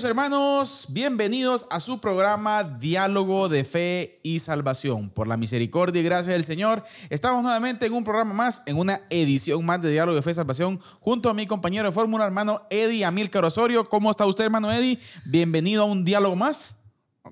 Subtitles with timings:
[0.00, 5.10] Queridos hermanos, bienvenidos a su programa Diálogo de Fe y Salvación.
[5.10, 9.02] Por la misericordia y gracia del Señor, estamos nuevamente en un programa más, en una
[9.10, 12.62] edición más de Diálogo de Fe y Salvación, junto a mi compañero de fórmula, hermano
[12.70, 13.90] Eddie Amílcar Osorio.
[13.90, 14.98] ¿Cómo está usted, hermano Eddie?
[15.26, 16.82] Bienvenido a un diálogo más.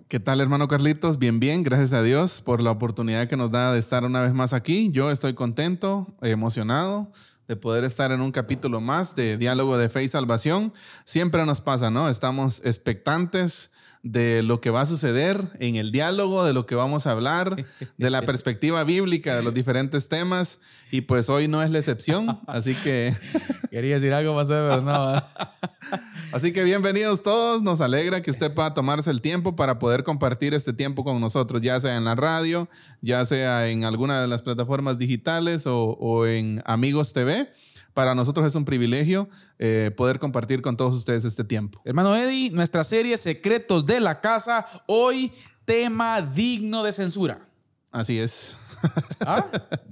[0.09, 1.19] ¿Qué tal, hermano Carlitos?
[1.19, 4.34] Bien, bien, gracias a Dios por la oportunidad que nos da de estar una vez
[4.34, 4.91] más aquí.
[4.92, 7.11] Yo estoy contento, emocionado
[7.48, 10.75] de poder estar en un capítulo más de Diálogo de Fe y Salvación.
[11.06, 12.11] Siempre nos pasa, ¿no?
[12.11, 17.06] Estamos expectantes de lo que va a suceder en el diálogo, de lo que vamos
[17.06, 17.65] a hablar,
[17.97, 20.61] de la perspectiva bíblica de los diferentes temas.
[20.91, 23.14] Y pues hoy no es la excepción, así que...
[23.70, 25.22] Quería decir algo más, pero no.
[26.33, 30.53] Así que bienvenidos todos, nos alegra que usted pueda tomarse el tiempo para poder compartir
[30.53, 32.69] este tiempo con nosotros, ya sea en la radio,
[33.00, 37.50] ya sea en alguna de las plataformas digitales o, o en Amigos TV
[37.98, 41.80] para nosotros es un privilegio eh, poder compartir con todos ustedes este tiempo.
[41.84, 45.32] Hermano Eddie, nuestra serie Secretos de la Casa, hoy
[45.64, 47.48] tema digno de censura.
[47.91, 48.56] Así es.
[49.26, 49.44] ¿Ah?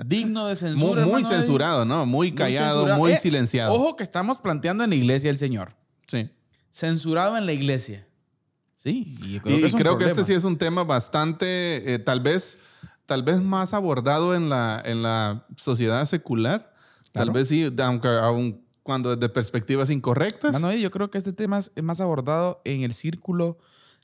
[0.05, 1.05] Digno de censura.
[1.05, 2.07] Muy, muy censurado, ¿no?
[2.07, 3.75] Muy callado, muy, Eh, silenciado.
[3.75, 5.75] Ojo que estamos planteando en la iglesia del Señor.
[6.07, 6.31] Sí.
[6.71, 8.07] Censurado en la iglesia.
[8.77, 11.93] Sí, y Y creo, que, es un creo que este sí es un tema bastante,
[11.93, 12.61] eh, tal vez,
[13.05, 16.76] tal vez más abordado en la, en la sociedad secular.
[17.17, 20.63] Tal vez sí, aunque aun cuando desde perspectivas incorrectas.
[20.63, 23.59] Eddie, yo creo que este tema es es más abordado en el círculo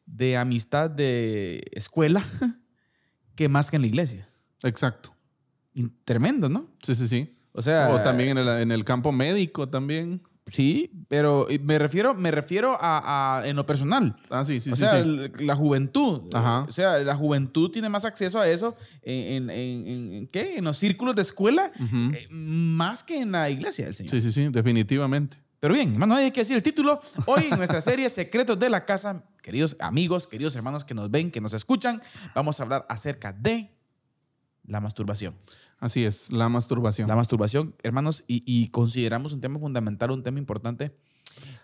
[0.07, 2.25] de amistad de escuela
[3.37, 4.29] que más que en la iglesia.
[4.63, 5.15] Exacto.
[5.73, 6.69] Y Tremendo, ¿no?
[6.83, 7.39] Sí, sí, sí.
[7.53, 10.23] O sea, o también en el, en el campo médico también.
[10.47, 14.17] Sí, pero me refiero, me refiero a, a- en lo personal.
[14.29, 14.80] Ah, sí, sí, o sí.
[14.80, 15.30] sea, sí.
[15.45, 16.23] la juventud.
[16.35, 16.63] Ajá.
[16.69, 20.57] O sea, la juventud tiene más acceso a eso en, en- en- ¿qué?
[20.58, 24.11] en los círculos de escuela eh, más que en la iglesia del Señor.
[24.11, 25.36] Sí, sí, sí, definitivamente.
[25.61, 26.98] Pero bien, hermano, hay que decir el título.
[27.27, 31.30] Hoy en nuestra serie Secretos de la Casa, queridos amigos, queridos hermanos que nos ven,
[31.30, 32.03] que nos escuchan,
[32.35, 33.70] vamos a hablar acerca de
[34.64, 35.36] la masturbación.
[35.83, 37.09] Así es, la masturbación.
[37.09, 40.97] La masturbación, hermanos, y, y consideramos un tema fundamental, un tema importante,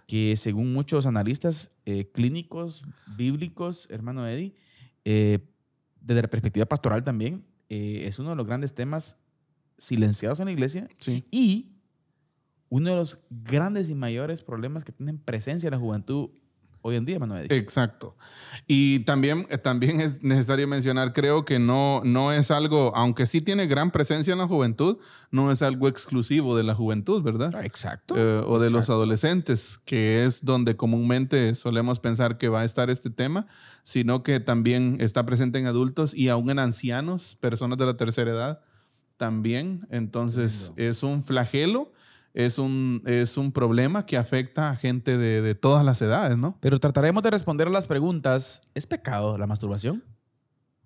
[0.08, 2.82] que según muchos analistas eh, clínicos,
[3.16, 4.56] bíblicos, hermano Eddie,
[5.04, 5.38] eh,
[6.00, 9.18] desde la perspectiva pastoral también, eh, es uno de los grandes temas
[9.76, 11.24] silenciados en la iglesia Sí.
[11.30, 11.76] y
[12.70, 16.30] uno de los grandes y mayores problemas que tienen presencia en la juventud
[16.82, 17.56] hoy en día, Eddie.
[17.56, 18.16] Exacto.
[18.66, 23.40] Y también, eh, también es necesario mencionar, creo que no, no es algo, aunque sí
[23.40, 24.98] tiene gran presencia en la juventud,
[25.30, 27.52] no es algo exclusivo de la juventud, ¿verdad?
[27.54, 28.14] Ah, Exacto.
[28.16, 32.90] Eh, o de los adolescentes, que es donde comúnmente solemos pensar que va a estar
[32.90, 33.46] este tema,
[33.82, 38.30] sino que también está presente en adultos y aún en ancianos, personas de la tercera
[38.30, 38.60] edad
[39.16, 39.86] también.
[39.90, 41.92] Entonces es un flagelo,
[42.38, 46.56] es un, es un problema que afecta a gente de, de todas las edades, ¿no?
[46.60, 48.62] Pero trataremos de responder a las preguntas.
[48.76, 50.04] ¿Es pecado la masturbación?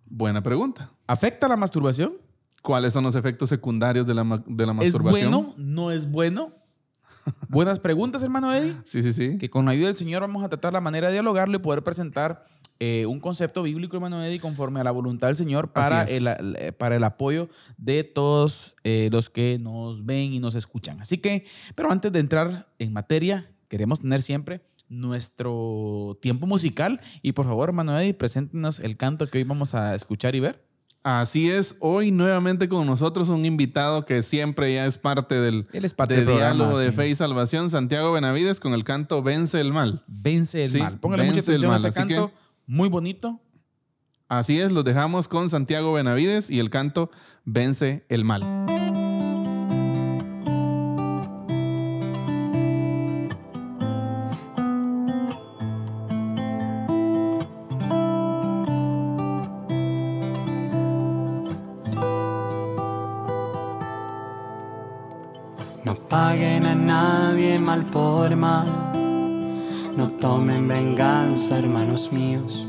[0.06, 0.90] Buena pregunta.
[1.06, 2.14] ¿Afecta la masturbación?
[2.62, 5.30] ¿Cuáles son los efectos secundarios de la, de la ¿Es masturbación?
[5.30, 5.54] bueno?
[5.58, 6.54] ¿No es bueno?
[7.50, 8.74] Buenas preguntas, hermano Eddie.
[8.84, 9.36] Sí, sí, sí.
[9.36, 11.82] Que con la ayuda del Señor vamos a tratar la manera de dialogarlo y poder
[11.82, 12.44] presentar
[12.80, 16.72] eh, un concepto bíblico, hermano Eddie, conforme a la voluntad del Señor para, el, el-
[16.74, 21.00] para el apoyo de todos eh, los que nos ven y nos escuchan.
[21.00, 21.44] Así que,
[21.74, 27.00] pero antes de entrar en materia, queremos tener siempre nuestro tiempo musical.
[27.22, 30.64] Y por favor, hermano Eddie, preséntenos el canto que hoy vamos a escuchar y ver.
[31.04, 35.94] Así es, hoy nuevamente con nosotros un invitado que siempre ya es parte del, es
[35.94, 36.92] parte de del programa, Diálogo de.
[36.92, 40.04] Fe y Salvación, Santiago Benavides, con el canto Vence el Mal.
[40.06, 41.00] Vence el Sí, mal.
[41.00, 42.30] Póngale mucha atención a este canto.
[42.66, 43.40] Muy bonito.
[44.28, 47.10] Así es, los dejamos con Santiago Benavides y el canto
[47.44, 48.42] Vence el Mal.
[65.84, 68.91] No paguen a nadie mal por mal.
[69.96, 72.66] No tomen venganza, hermanos míos.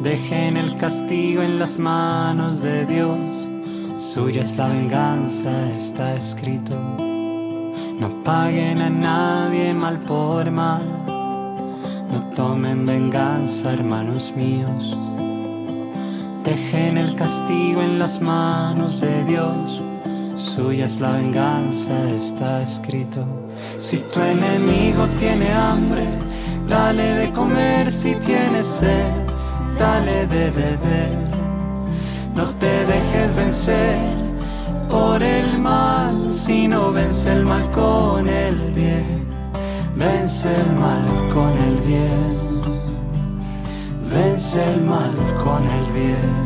[0.00, 3.50] Dejen el castigo en las manos de Dios.
[3.98, 6.78] Suya es la venganza, está escrito.
[7.98, 10.86] No paguen a nadie mal por mal.
[12.12, 14.96] No tomen venganza, hermanos míos.
[16.44, 19.82] Dejen el castigo en las manos de Dios.
[20.36, 23.45] Suya es la venganza, está escrito.
[23.76, 26.06] Si tu enemigo tiene hambre,
[26.68, 27.90] dale de comer.
[27.90, 29.12] Si tiene sed,
[29.78, 31.26] dale de beber.
[32.34, 33.98] No te dejes vencer
[34.88, 39.26] por el mal, sino vence el mal con el bien.
[39.96, 42.36] Vence el mal con el bien.
[44.10, 46.45] Vence el mal con el bien.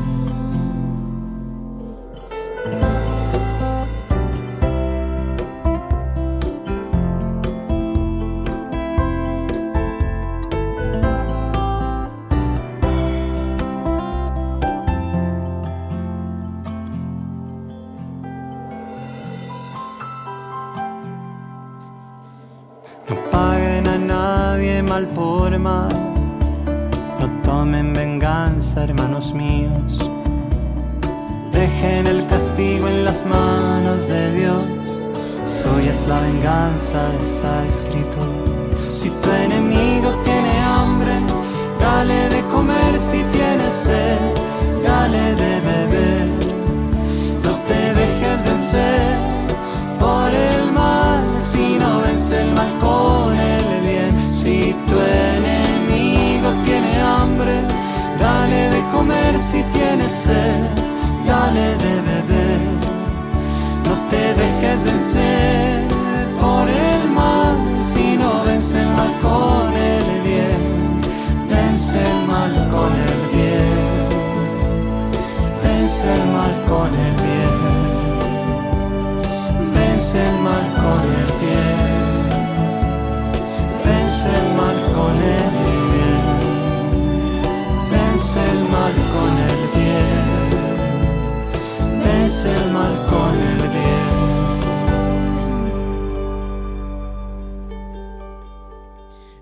[24.91, 25.89] Mal por mal.
[27.21, 29.93] No tomen venganza, hermanos míos.
[31.53, 34.67] Dejen el castigo en las manos de Dios.
[35.45, 38.21] Suya es la venganza, está escrito.
[38.89, 41.15] Si tu enemigo tiene hambre,
[41.79, 42.93] dale de comer.
[43.09, 44.19] Si tiene sed,
[44.83, 46.27] dale de beber.
[47.45, 49.10] No te dejes vencer
[59.51, 60.63] Si tiene sed,
[61.27, 62.61] dale de beber.
[63.85, 65.89] No te dejes vencer
[66.41, 67.57] por el mal,
[67.93, 71.01] sino vence el mal con el bien.
[71.49, 74.09] Vence el mal con el bien.
[75.65, 78.21] Vence el mal con el bien.
[79.75, 81.30] Vence el mal con el bien.
[92.45, 94.01] El mal con el bien.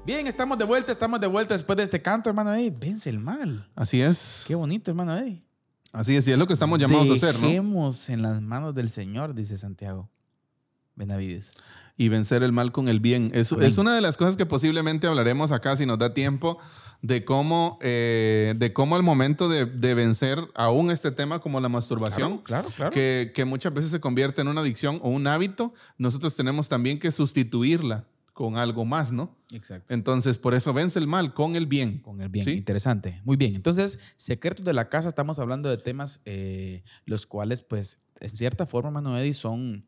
[0.04, 2.70] Bien, estamos de vuelta, estamos de vuelta después de este canto, hermano Eddie.
[2.70, 3.68] Vence el mal.
[3.76, 4.44] Así es.
[4.46, 5.42] Qué bonito, hermano Eddie.
[5.92, 7.46] Así es, y es lo que estamos llamados a hacer, ¿no?
[7.46, 10.10] Dejemos en las manos del Señor, dice Santiago
[10.96, 11.52] Benavides.
[11.96, 13.30] y vencer el mal con el bien.
[13.34, 16.58] Es una de las cosas que posiblemente hablaremos acá si nos da tiempo
[17.02, 21.68] de cómo, eh, de cómo el momento de, de vencer aún este tema como la
[21.68, 22.92] masturbación, Claro, claro, claro.
[22.92, 26.98] Que, que muchas veces se convierte en una adicción o un hábito, nosotros tenemos también
[26.98, 28.06] que sustituirla
[28.38, 29.36] con algo más, ¿no?
[29.52, 29.92] Exacto.
[29.92, 31.98] Entonces, por eso vence el mal con el bien.
[31.98, 32.44] Con el bien.
[32.44, 32.52] ¿Sí?
[32.52, 33.20] Interesante.
[33.24, 33.56] Muy bien.
[33.56, 38.64] Entonces, secretos de la casa, estamos hablando de temas eh, los cuales, pues, en cierta
[38.64, 39.84] forma, Eddie, son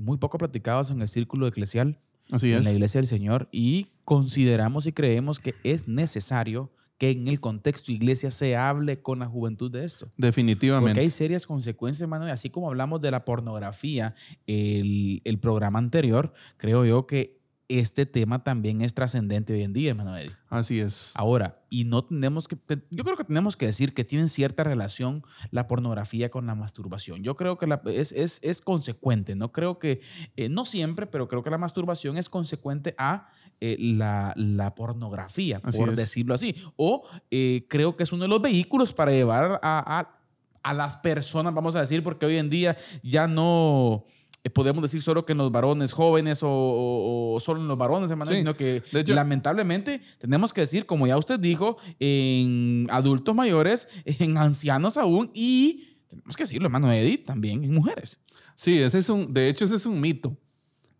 [0.00, 1.98] muy poco platicados en el círculo eclesial,
[2.30, 2.64] Así en es.
[2.64, 7.90] la iglesia del Señor, y consideramos y creemos que es necesario que en el contexto
[7.90, 10.08] iglesia se hable con la juventud de esto.
[10.16, 10.90] Definitivamente.
[10.90, 12.26] Porque hay serias consecuencias, hermano.
[12.28, 14.14] y Así como hablamos de la pornografía,
[14.46, 19.90] el, el programa anterior, creo yo que este tema también es trascendente hoy en día,
[19.90, 20.30] hermano Eddie.
[20.50, 21.12] Así es.
[21.14, 22.56] Ahora, y no tenemos que,
[22.90, 27.22] yo creo que tenemos que decir que tienen cierta relación la pornografía con la masturbación.
[27.22, 30.00] Yo creo que la- es, es, es consecuente, no creo que,
[30.36, 33.28] eh, no siempre, pero creo que la masturbación es consecuente a
[33.60, 35.96] eh, la, la pornografía, Así por es.
[35.96, 36.54] decirlo así.
[36.76, 40.20] O eh, creo que es uno de los vehículos para llevar a, a-
[40.62, 44.04] a las personas, vamos a decir, porque hoy en día ya no...
[44.44, 47.76] eh, Podemos decir solo que en los varones jóvenes o, o- o solo en los
[47.78, 48.36] varones, hermano, Sí.
[48.38, 53.88] sino que De hecho- lamentablemente tenemos que decir, como ya usted dijo, en adultos mayores,
[54.04, 58.20] en ancianos aún y tenemos que decirlo, hermano Edith, también en mujeres.
[58.54, 60.36] Sí, ese es un, de hecho, ese es un mito.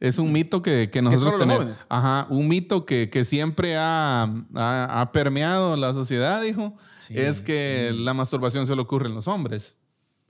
[0.01, 1.87] Es un mito que, que nosotros tenemos.
[1.89, 4.25] Ajá, un mito que, que siempre ha,
[4.55, 9.29] ha- ha permeado la sociedad, dijo, Sí, es que la masturbación solo ocurre en los
[9.29, 9.77] hombres.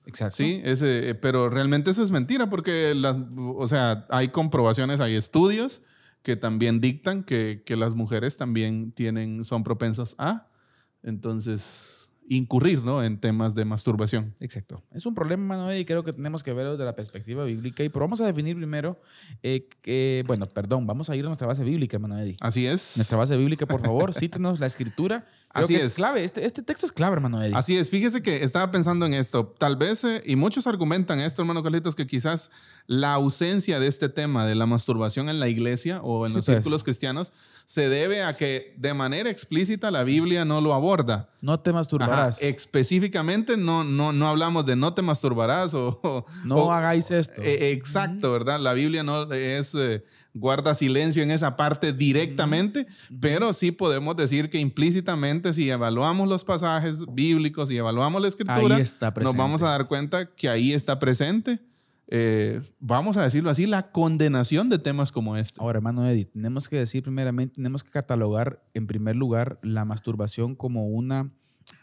[0.06, 0.36] Exacto.
[0.36, 5.14] Sí, ese, eh, pero realmente eso es mentira porque las, o sea, hay comprobaciones, hay
[5.14, 5.82] estudios
[6.22, 10.48] que también dictan que, que las mujeres también tienen, son propensas a,
[11.02, 13.04] entonces, incurrir, ¿no?
[13.04, 14.34] En temas de masturbación.
[14.40, 14.82] Exacto.
[14.92, 17.84] Es un problema, Edith, y creo que tenemos que verlo desde la perspectiva bíblica.
[17.84, 19.00] Y pero vamos a definir primero,
[19.42, 22.38] eh, que, bueno, perdón, vamos a ir a nuestra base bíblica, Edith.
[22.40, 22.96] Así es.
[22.96, 25.26] Nuestra base bíblica, por favor, cítenos la escritura.
[25.54, 25.86] Creo Así que es.
[25.86, 25.94] es.
[25.94, 26.24] clave.
[26.24, 27.38] Este, este texto es clave, hermano.
[27.56, 29.54] Así es, fíjese que estaba pensando en esto.
[29.56, 32.50] Tal vez, eh, y muchos argumentan esto, hermano Carlitos, que quizás
[32.86, 36.44] la ausencia de este tema de la masturbación en la iglesia o en Sí, los
[36.46, 36.56] pues.
[36.58, 37.32] círculos cristianos
[37.66, 41.30] se debe a que de manera explícita la Biblia no lo aborda.
[41.40, 42.42] No te Ajá, masturbarás.
[42.42, 45.98] Específicamente no, no, no hablamos de no te masturbarás o...
[46.02, 47.40] o- no o- hagáis esto.
[47.42, 48.58] eh, exacto, ¿verdad?
[48.60, 52.86] La Biblia no es eh, guarda silencio en esa parte directamente,
[53.20, 58.76] pero sí podemos decir que implícitamente si evaluamos los pasajes bíblicos y evaluamos la escritura,
[59.22, 61.60] nos vamos a dar cuenta que ahí está presente,
[62.08, 65.60] eh, vamos a decirlo así, la condenación de temas como este.
[65.60, 70.54] Ahora, hermano Eddie, tenemos que decir primeramente, tenemos que catalogar en primer lugar la masturbación
[70.54, 71.32] como una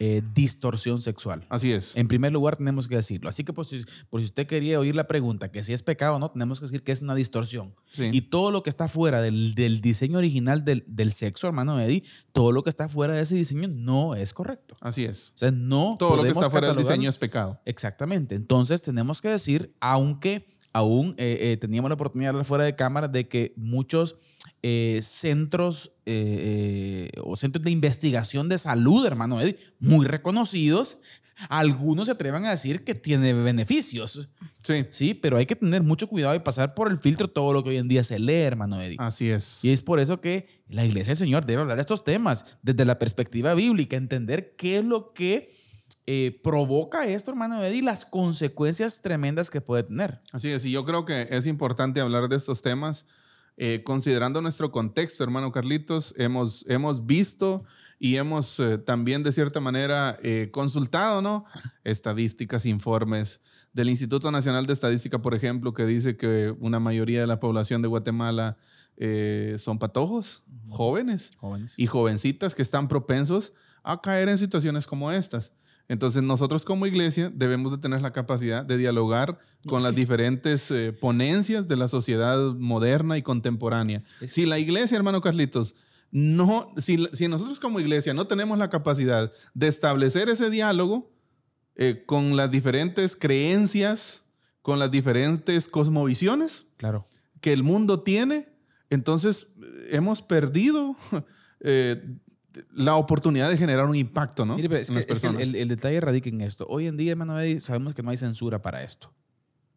[0.04, 1.46] eh, distorsión sexual.
[1.48, 1.96] Así es.
[1.96, 3.30] En primer lugar, tenemos que decirlo.
[3.30, 6.16] Así que, por si, por si usted quería oír la pregunta, que si es pecado
[6.16, 7.76] o no, tenemos que decir que es una distorsión.
[7.86, 8.10] Sí.
[8.12, 12.04] Y todo lo que está fuera del, del diseño original del, del sexo, hermano Eddie,
[12.32, 14.76] todo lo que está fuera de ese diseño no es correcto.
[14.82, 15.34] Así es.
[15.36, 17.62] O sea, no Todo lo que está fuera del diseño es pecado.
[17.66, 18.34] Exactamente.
[18.34, 22.76] Entonces tenemos que decir, aunque aún eh, eh, teníamos la oportunidad de hablar fuera de
[22.76, 24.16] cámara, de que muchos
[24.64, 31.00] eh, centros eh, eh, o centros de investigación de salud, hermano Eddie, muy reconocidos,
[31.50, 34.30] algunos se atrevan a decir que tiene beneficios.
[34.62, 34.86] Sí.
[34.90, 37.72] Sí, pero hay que tener mucho cuidado y pasar por el filtro todo lo que
[37.72, 38.98] hoy en día se lee, hermano Eddie.
[39.00, 39.66] Así es.
[39.66, 42.86] Y es por eso que la iglesia del Señor debe hablar de estos temas desde
[42.86, 45.48] la perspectiva bíblica, entender qué es lo que
[46.08, 50.22] eh, provoca esto, hermano Eddie, y las consecuencias tremendas que puede tener.
[50.32, 53.06] Así es, y yo creo que es importante hablar de estos temas,
[53.58, 57.64] eh, considerando nuestro contexto, hermano Carlitos, hemos, hemos visto
[58.04, 61.46] y hemos eh, también de cierta manera eh, consultado, ¿no?
[61.84, 63.42] Estadísticas, informes
[63.74, 67.84] del Instituto Nacional de Estadística, por ejemplo, que dice que una mayoría de la población
[67.84, 68.58] de Guatemala
[68.98, 71.76] eh, son patojos, jóvenes Jóvenes.
[71.78, 73.54] y jovencitas que están propensos
[73.84, 75.54] a caer en situaciones como estas.
[75.92, 80.94] Entonces nosotros como iglesia debemos de tener la capacidad de dialogar con las diferentes eh,
[80.94, 84.02] ponencias de la sociedad moderna y contemporánea.
[84.26, 85.76] Si la iglesia, hermano Carlitos,
[86.10, 91.12] no, si, si nosotros como iglesia no tenemos la capacidad de establecer ese diálogo
[91.76, 94.24] eh, con las diferentes creencias,
[94.62, 97.06] con las diferentes cosmovisiones, Claro.
[97.42, 98.48] que el mundo tiene,
[98.90, 100.96] entonces eh, hemos perdido
[101.60, 102.02] eh,
[102.74, 104.56] la oportunidad de generar un impacto ¿no?
[104.56, 105.42] Mire, pero es en que, las es que personas.
[105.42, 106.66] el, el detalle radica en esto.
[106.70, 109.14] Hoy en día, hermano Eddie, sabemos que no hay censura para esto.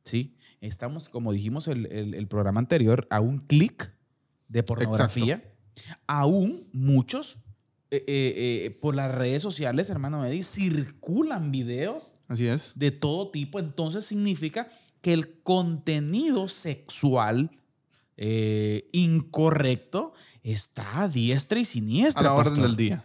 [0.05, 0.37] ¿Sí?
[0.61, 3.93] Estamos, como dijimos el, el- programa anterior, a un clic
[4.49, 5.43] de pornografía.
[6.07, 7.37] Aún muchos,
[7.91, 12.73] eh, eh, eh, por las redes sociales, hermano Eddie, circulan videos Así es.
[12.77, 14.69] de todo tipo, entonces significa
[15.01, 17.51] que el contenido sexual
[18.93, 20.13] incorrecto
[20.45, 22.23] está a diestra y A siniestra.
[22.23, 23.05] la orden del día.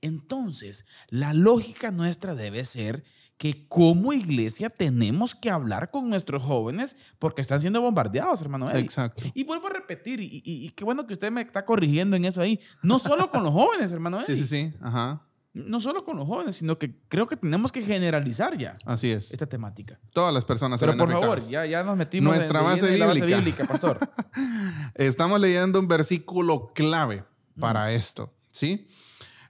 [0.00, 3.04] Entonces, la lógica nuestra debe ser
[3.36, 8.70] que como iglesia tenemos que hablar con nuestros jóvenes porque están siendo bombardeados, hermano.
[8.70, 9.24] Exacto.
[9.34, 12.24] Y vuelvo a repetir, y, y- y qué bueno que usted me está corrigiendo en
[12.24, 12.58] eso ahí.
[12.82, 14.22] No solo con los jóvenes, hermano.
[14.22, 14.42] Sí, Eddie.
[14.42, 14.74] sí, sí.
[14.80, 15.25] Ajá.
[15.56, 19.32] No solo con los jóvenes, sino que creo que tenemos que generalizar ya Así es.
[19.32, 19.98] esta temática.
[20.12, 22.64] Todas las personas se Pero ven por favor, ya, ya nos metimos en- Nuestra de
[22.66, 23.38] base en la base bíblica.
[23.38, 23.98] bíblica, pastor.
[24.94, 27.24] Estamos leyendo un versículo clave
[27.58, 28.86] para esto, ¿sí?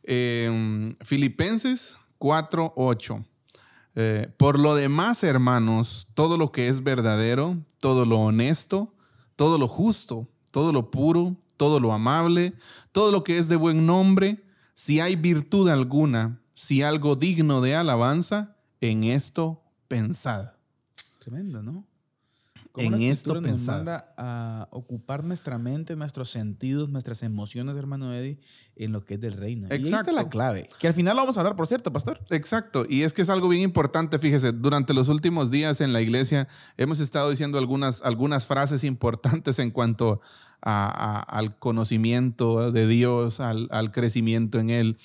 [0.05, 3.25] Eh, Filipenses 4, 8.
[3.97, 8.95] Eh, por lo demás, hermanos, todo lo que es verdadero, todo lo honesto,
[9.35, 12.53] todo lo justo, todo lo puro, todo lo amable,
[12.93, 14.45] todo lo que es de buen nombre,
[14.77, 20.53] si hay virtud alguna, si algo digno de alabanza, en esto pensad.
[21.19, 21.87] Tremendo, ¿no?
[22.85, 28.13] En la esto Escritura nos manda a ocupar nuestra mente, nuestros sentidos, nuestras emociones, hermano
[28.13, 28.39] Eddie,
[28.77, 29.69] en lo que es del reino.
[29.71, 30.13] Y ahí está Exacto.
[30.13, 30.69] la clave.
[30.79, 32.21] Que al final lo vamos a hablar, por cierto, pastor.
[32.31, 36.01] Exacto, y es que es algo bien importante, fíjese, durante los últimos días en la
[36.01, 40.21] iglesia hemos estado diciendo algunas, algunas frases importantes en cuanto
[40.63, 44.97] a- a- al conocimiento de Dios, al, al crecimiento en Él.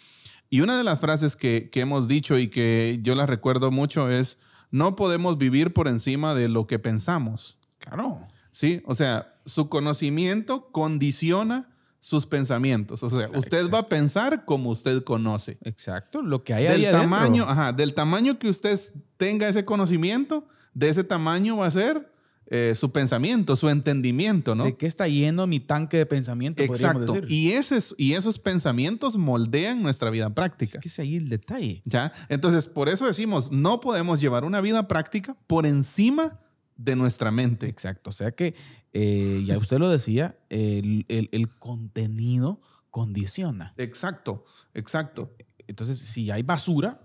[0.50, 4.10] Y una de las frases que, que hemos dicho y que yo las recuerdo mucho
[4.10, 4.38] es,
[4.70, 7.58] no podemos vivir por encima de lo que pensamos.
[7.82, 8.28] Claro.
[8.52, 11.70] Sí, o sea, su conocimiento condiciona
[12.00, 13.04] sus pensamientos.
[13.04, 16.22] O sea, usted va a pensar como usted conoce Exacto.
[16.22, 17.02] Lo que hay ahí del adentro.
[17.02, 18.78] tamaño, ajá, del tamaño que usted
[19.18, 22.12] tenga ese conocimiento, de ese tamaño va a ser
[22.48, 24.66] eh, su pensamiento, su entendimiento, ¿no?
[24.66, 26.62] ¿De qué está lleno mi tanque de pensamiento?
[26.64, 27.14] Exacto.
[27.14, 27.32] decir?
[27.32, 30.80] Y, ese, y esos pensamientos moldean nuestra vida práctica.
[30.80, 31.82] Es que es ahí el detalle.
[31.86, 32.12] ¿Ya?
[32.28, 36.40] Entonces, por eso decimos, no podemos llevar una vida práctica por encima
[36.84, 37.68] de nuestra mente.
[37.68, 38.10] Exacto.
[38.10, 38.56] O sea que,
[38.94, 42.60] eh, ya usted lo decía, el, el- el contenido
[42.90, 43.74] condiciona.
[43.78, 45.36] Exacto, exacto.
[45.68, 47.00] Entonces, si hay basura,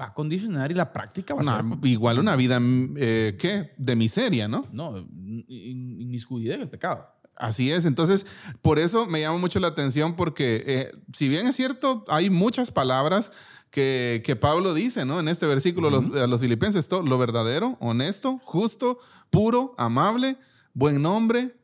[0.00, 1.86] va a condicionar y la práctica va a Una- ser.
[1.90, 2.60] igual una vida,
[2.96, 3.72] eh, ¿qué?
[3.78, 4.64] De miseria, ¿no?
[4.72, 7.06] No, in- in- inmiscuida en el pecado.
[7.38, 8.26] Así es, entonces
[8.62, 12.70] por eso me llama mucho la atención porque eh, si bien es cierto, hay muchas
[12.72, 13.30] palabras
[13.70, 15.20] que, que Pablo dice ¿no?
[15.20, 18.98] en este versículo los- a los filipenses, todo, lo verdadero, honesto, justo,
[19.30, 20.36] puro, amable,
[20.74, 21.54] buen nombre,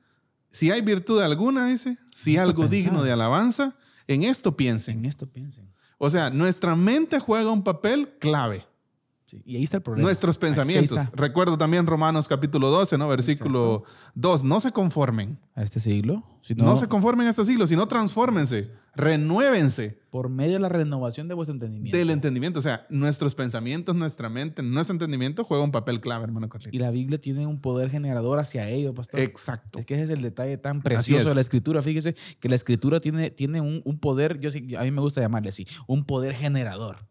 [0.52, 3.76] si hay virtud alguna, dice, si algo digno de alabanza,
[4.06, 4.98] en esto piensen.
[5.00, 5.72] En esto piensen.
[5.98, 8.64] O sea, nuestra mente juega un papel clave.
[9.34, 10.06] Sí, Y ahí está el problema.
[10.08, 11.00] Nuestros pensamientos.
[11.14, 13.08] Recuerdo también Romanos capítulo 12, ¿no?
[13.08, 14.44] Versículo 2.
[14.44, 15.38] No se conformen.
[15.54, 16.24] A este siglo.
[16.42, 18.70] Si No, se conformen a este siglo, sino transfórmense.
[19.18, 21.96] Renuévense por medio de la renovación de vuestro entendimiento.
[21.96, 22.58] del entendimiento.
[22.58, 26.74] O sea, nuestros pensamientos, nuestra mente, nuestro entendimiento juega un papel clave, hermano Carlitos.
[26.74, 29.20] y la Biblia tiene un poder generador hacia ello, pastor.
[29.20, 29.78] Exacto.
[29.78, 31.80] Es que ese es el detalle tan precioso de la escritura.
[31.82, 35.20] Fíjese que la escritura tiene, tiene un, un poder, yo sí- a mí me gusta
[35.20, 37.06] llamarle así, un poder generador.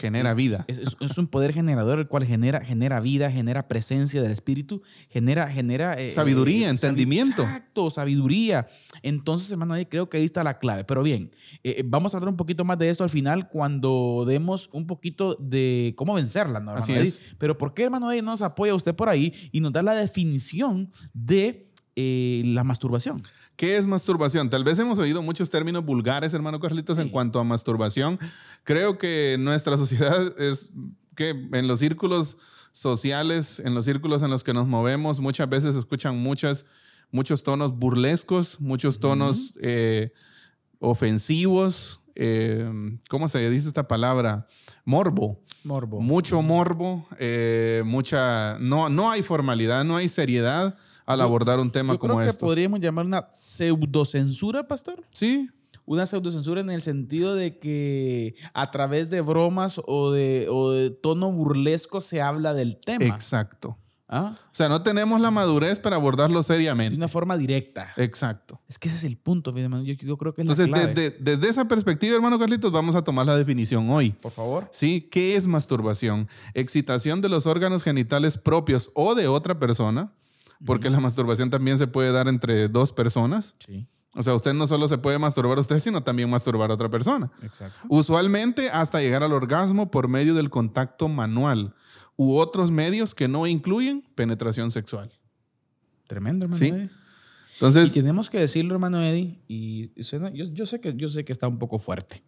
[0.00, 0.64] Genera vida.
[0.68, 4.82] Es, es- es un poder generador el cual genera, genera vida, genera presencia del Espíritu,
[5.08, 5.48] genera...
[5.50, 7.42] genera eh, Sabiduría, eh, entendimiento.
[7.42, 8.66] Exacto, sabiduría.
[9.02, 10.84] Entonces, hermano, ahí creo que ahí está la clave.
[10.84, 11.30] Pero bien,
[11.64, 15.34] eh, vamos a hablar un poquito más de esto al final cuando demos un poquito
[15.36, 17.34] de cómo vencerla, ¿no, Así es.
[17.38, 20.90] Pero ¿por qué, hermano, ahí nos apoya usted por ahí y nos da la definición
[21.14, 23.16] de la masturbación?
[23.56, 24.50] ¿Qué es masturbación?
[24.50, 28.18] Tal vez hemos oído muchos términos vulgares, hermano Carlitos, en cuanto a masturbación.
[28.64, 30.72] Creo que nuestra sociedad es
[31.14, 32.36] que en los círculos
[32.72, 36.66] sociales, en los círculos en los que nos movemos, muchas veces se escuchan muchas,
[37.10, 40.12] muchos tonos burlescos, muchos tonos eh,
[40.78, 42.02] ofensivos.
[42.14, 42.70] eh,
[43.08, 44.46] ¿Cómo se dice esta palabra?
[44.84, 45.40] Morbo.
[45.64, 46.02] Morbo.
[46.02, 48.58] Mucho morbo, eh, mucha.
[48.58, 52.22] No, no hay formalidad, no hay seriedad al Yo- abordar un tema Yo creo como
[52.22, 52.44] que este.
[52.44, 55.02] podríamos llamar una pseudocensura, pastor.
[55.12, 55.48] Sí,
[55.88, 60.90] Una pseudocensura en el sentido de que a través de bromas o de, o de
[60.90, 63.04] tono burlesco se habla del tema.
[63.04, 63.78] exacto.
[64.08, 64.34] ¿Ah?
[64.36, 66.96] O sea, no tenemos la madurez para abordarlo De seriamente.
[66.96, 67.92] una forma directa.
[67.96, 68.60] Exacto.
[68.68, 69.84] Es que ese es el punto, hermano.
[69.84, 70.94] Yo, yo creo que es Entonces, la clave.
[70.94, 74.10] desde, desde esa perspectiva, hermano Carlitos, vamos a tomar la definición hoy.
[74.10, 74.68] Por favor.
[74.72, 75.08] ¿Sí?
[75.10, 76.28] ¿Qué es masturbación?
[76.54, 80.12] Excitación de los órganos genitales propios o de otra persona,
[80.64, 83.54] porque la masturbación también se puede dar entre dos personas.
[83.58, 86.74] Sí, O sea, usted no solo se puede masturbar a usted, sino también masturbar a
[86.74, 87.30] otra persona.
[87.42, 87.76] exacto.
[87.88, 91.74] Usualmente hasta llegar al orgasmo por medio del contacto manual
[92.16, 95.10] u otros medios que no incluyen penetración sexual.
[96.06, 96.58] Tremendo, hermano.
[96.58, 96.68] Sí.
[96.70, 96.84] Eddie.
[96.84, 101.24] Y Entonces, tenemos que decirlo, hermano Eddie, y suena- yo, yo sé que, yo sé
[101.24, 102.22] que está un poco fuerte.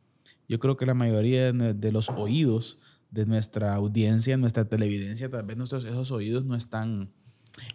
[0.48, 5.44] Yo creo que la mayoría de, de los oídos de nuestra audiencia, nuestra televidencia, tal
[5.44, 7.12] vez nuestros esos oídos no están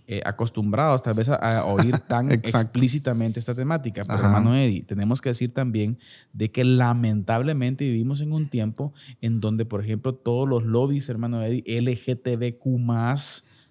[0.07, 4.03] eh, acostumbrados tal vez a, a oír tan explícitamente esta temática.
[4.03, 4.27] Pero Ajá.
[4.27, 5.97] hermano Eddie, tenemos que decir también
[6.33, 11.41] de que lamentablemente vivimos en un tiempo en donde, por ejemplo, todos los lobbies, hermano
[11.41, 12.63] Eddie, LGTBQ+,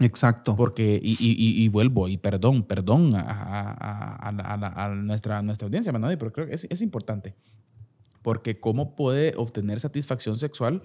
[0.00, 0.56] exacto.
[0.56, 5.92] Porque, y, y- y- vuelvo, y perdón, perdón a, a- a- a nuestra, nuestra audiencia,
[5.92, 7.34] Manuel, pero creo que es, es importante.
[8.22, 10.82] Porque cómo puede obtener satisfacción sexual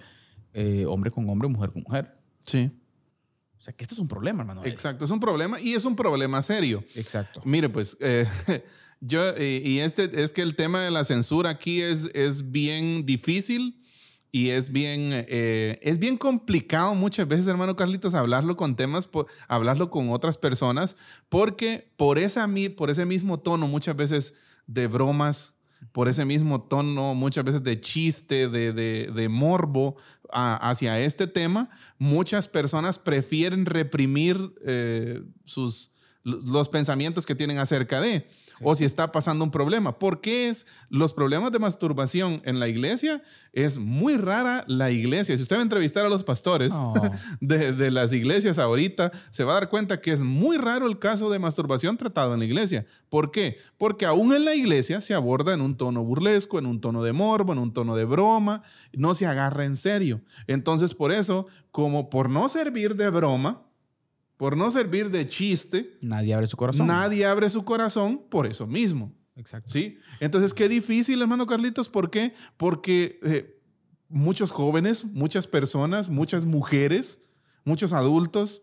[0.52, 2.16] eh, hombre con hombre, mujer con mujer.
[2.44, 2.70] Sí,
[3.58, 4.64] O sea, que esto es un problema, hermano.
[4.64, 5.04] exacto.
[5.04, 6.82] Es un problema y es un problema serio.
[6.96, 7.40] Exacto.
[7.44, 8.26] Mire, pues, eh,
[9.00, 13.06] yo, eh, y este es que el tema de la censura aquí es, es bien
[13.06, 13.80] difícil
[14.32, 19.26] y es bien, eh, es bien complicado muchas veces, hermano Carlitos, hablarlo con temas, por-
[19.48, 20.96] hablarlo con otras personas,
[21.28, 24.34] porque por, esa, por ese mismo tono, muchas veces
[24.66, 25.54] de bromas,
[25.92, 29.96] por ese mismo tono, muchas veces de chiste, de, de- de morbo
[30.32, 35.90] hacia este tema, muchas personas prefieren reprimir eh, sus,
[36.22, 38.28] los pensamientos que tienen acerca de,
[38.62, 39.98] o si está pasando un problema.
[39.98, 43.22] ¿Por qué es los problemas de masturbación en la iglesia?
[43.52, 45.36] Es muy rara la iglesia.
[45.36, 46.94] Si usted va a entrevistar a los pastores No.
[47.40, 50.98] de, de las iglesias ahorita, se va a dar cuenta que es muy raro el
[50.98, 52.86] caso de masturbación tratado en la iglesia.
[53.08, 53.58] ¿Por qué?
[53.78, 57.12] Porque aún en la iglesia se aborda en un tono burlesco, en un tono de
[57.12, 60.20] morbo, en un tono de broma, no se agarra en serio.
[60.46, 63.62] Entonces, por eso, como por no servir de broma,
[64.40, 66.86] por no servir de chiste, Nadie abre su corazón.
[66.86, 69.12] nadie abre su corazón por eso mismo.
[69.36, 69.70] Exacto.
[69.70, 69.98] ¿Sí?
[70.18, 71.90] Entonces, qué difícil, hermano Carlitos.
[71.90, 72.32] ¿Por qué?
[72.56, 73.60] Porque eh,
[74.08, 77.22] muchos jóvenes, muchas personas, muchas mujeres,
[77.64, 78.62] muchos adultos,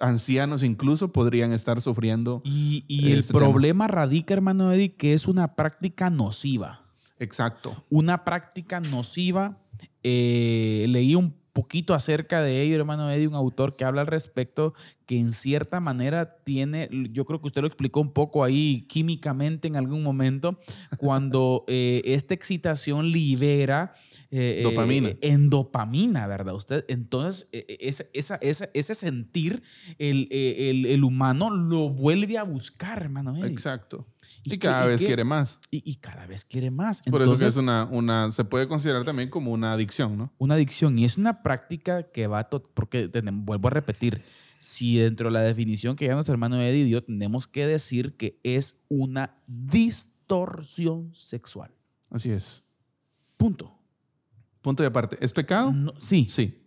[0.00, 2.42] ancianos incluso, podrían estar sufriendo.
[2.44, 3.44] Y, y el Este tema.
[3.46, 6.80] problema radica, hermano Eddie, que es una práctica nociva.
[7.20, 7.84] Exacto.
[7.88, 9.60] una práctica nociva.
[10.02, 14.74] Eh, leí un poquito acerca de ello, hermano Eddie, un autor que habla al respecto,
[15.06, 19.68] que en cierta manera tiene, yo creo que usted lo explicó un poco ahí químicamente
[19.68, 20.58] en algún momento,
[20.98, 23.92] cuando eh, esta excitación libera
[24.30, 25.10] eh, eh, Dopamina.
[25.20, 26.54] en dopamina, ¿verdad?
[26.56, 29.62] Usted, entonces, eh, eh, esa- esa- esa- ese sentir,
[29.98, 33.46] el, eh, el- el humano lo vuelve a buscar, hermano Eddie.
[33.50, 34.06] Exacto.
[34.44, 35.58] Y cada vez quiere más.
[35.70, 37.02] Y, y cada vez quiere más.
[37.02, 40.32] Por eso que es una, una, se puede considerar también como una adicción, ¿no?
[40.38, 44.22] una adicción y es una práctica que va, porque vuelvo a repetir,
[44.58, 48.38] si dentro de la definición que ya nuestro hermano Eddie dio, tenemos que decir que
[48.42, 51.70] es una distorsión sexual.
[52.10, 52.64] Así es.
[53.36, 53.76] Punto.
[54.62, 55.18] Punto de aparte.
[55.20, 55.72] ¿Es pecado?
[55.72, 56.60] No- sí, Sí.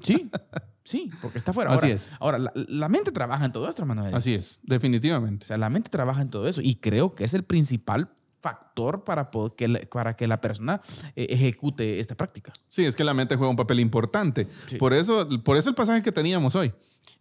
[0.00, 0.30] sí,
[0.84, 1.72] sí, porque está fuera.
[1.72, 2.12] Así es.
[2.20, 4.04] ahora la, la mente trabaja en todo esto, hermano.
[4.16, 5.44] Así es, definitivamente.
[5.44, 8.10] O sea, la mente trabaja en todo eso y creo que es el principal
[8.42, 10.80] factor para, poder que, la, para que la persona
[11.14, 12.52] eh, ejecute esta práctica.
[12.68, 14.48] Sí, es que la mente juega un papel importante.
[14.66, 14.76] Sí.
[14.76, 16.74] Por, eso, por eso el pasaje que teníamos hoy.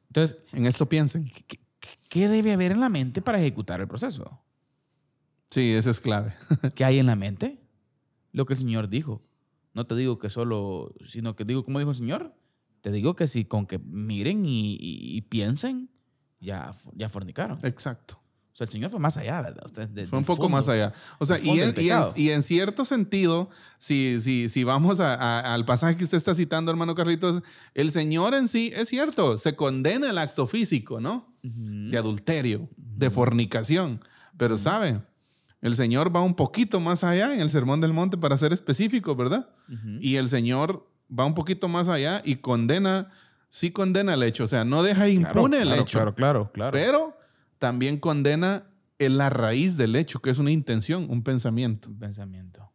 [0.08, 1.26] Entonces, En esto piensen.
[1.48, 1.60] ¿qué,
[2.10, 4.42] qué debe haber en la mente para ejecutar el proceso?
[5.52, 6.34] Sí, eso es clave.
[6.76, 7.60] ¿Qué hay en la mente?
[8.32, 9.22] Lo que el Señor dijo.
[9.74, 12.34] No te digo que solo, sino que digo, como dijo el Señor,
[12.82, 15.90] te digo que si con que miren y, y- y piensen,
[16.40, 17.60] ya, ya fornicaron.
[17.64, 18.18] Exacto.
[18.54, 19.64] O sea, el Señor fue más allá, ¿verdad?
[19.66, 20.58] Usted, de- Fue un poco fondo.
[20.58, 20.92] más allá.
[21.20, 25.14] O sea, y en, y en- y en cierto sentido, si, si, si vamos a-
[25.16, 27.44] a- al pasaje que usted está citando, hermano Carlitos,
[27.76, 31.34] el Señor en sí, es cierto, se condena el acto físico, ¿no?
[31.44, 34.02] De adulterio, de fornicación.
[34.36, 35.02] Pero sabe,
[35.62, 39.16] el Señor va un poquito más allá en el Sermón del Monte para ser específico,
[39.16, 39.50] ¿verdad?
[40.02, 43.10] Y el Señor va un poquito más allá y condena,
[43.50, 45.98] sí condena el hecho, o sea, no deja Claro, impune el claro, hecho.
[45.98, 46.72] Claro, claro, claro.
[46.72, 47.18] Pero
[47.60, 51.90] también condena en la raíz del hecho, que es una intención, un pensamiento.
[51.90, 52.72] Un pensamiento.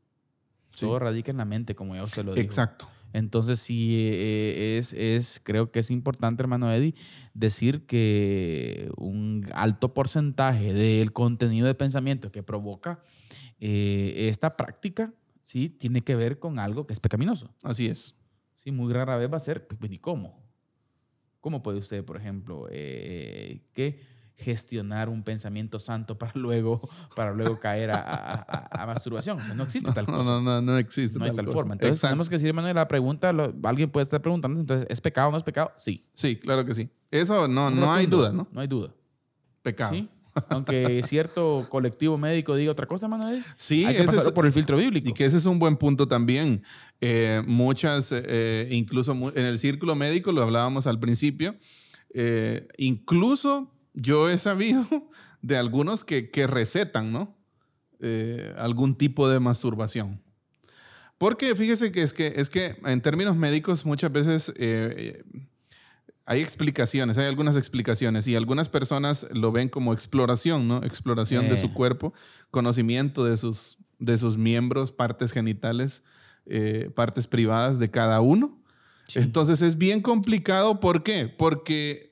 [0.71, 0.87] Sí.
[0.87, 2.45] Todo radica en la mente, como ya usted lo dijo.
[2.45, 2.89] Exacto.
[3.13, 6.95] Entonces, sí, eh, es, es, creo que es importante, hermano Eddie,
[7.33, 13.01] decir que un alto porcentaje del contenido de pensamiento que provoca
[13.59, 17.55] eh, esta práctica, sí, tiene que ver con algo que es pecaminoso.
[17.63, 18.17] Así es.
[18.67, 20.43] Sí, muy rara vez va a ser, pues, ¿y cómo?
[21.41, 24.01] ¿Cómo puede usted, por ejemplo, eh, que
[24.35, 26.81] gestionar un pensamiento santo para luego,
[27.15, 29.39] para luego caer a, a- a- a masturbación?
[29.57, 30.31] No existe tal No, cosa.
[30.33, 31.17] no, no, no existe.
[31.17, 31.75] No hay tal forma.
[31.75, 32.11] Entonces Exacto.
[32.11, 35.31] tenemos que decir, Manuel, la pregunta, lo- alguien puede estar preguntando, entonces, ¿es pecado o
[35.31, 35.73] no es pecado?
[35.77, 36.05] Sí.
[36.13, 36.91] Sí, claro que sí.
[37.13, 38.49] Eso no, no hay Rotundo, duda, ¿no?
[38.51, 38.93] No hay duda.
[39.63, 39.93] Pecado.
[39.93, 40.09] Sí.
[40.49, 44.53] Aunque cierto colectivo médico diga otra cosa, Manuel, Sí, hay que pasarlo es- por el
[44.53, 45.09] filtro bíblico.
[45.09, 46.63] Y que ese es un buen punto también.
[47.01, 51.57] Eh, muchas, eh, incluso en el círculo médico, lo hablábamos al principio,
[52.15, 54.87] eh, incluso yo he sabido
[55.43, 57.37] de algunos que, que recetan, ¿no?
[58.01, 60.23] Eh, algún tipo de masturbación.
[61.19, 65.25] Porque fíjese que es que, es que en términos médicos muchas veces eh, eh,
[66.27, 70.83] hay explicaciones, hay algunas explicaciones y algunas personas lo ven como exploración, ¿no?
[70.83, 71.57] Exploración de Eh.
[71.57, 72.13] su cuerpo,
[72.51, 76.03] conocimiento de sus, de sus miembros, partes genitales,
[76.47, 78.61] eh, partes privadas de cada uno.
[79.15, 80.81] Entonces es bien complicado.
[80.81, 81.29] ¿Por qué?
[81.29, 82.11] Porque,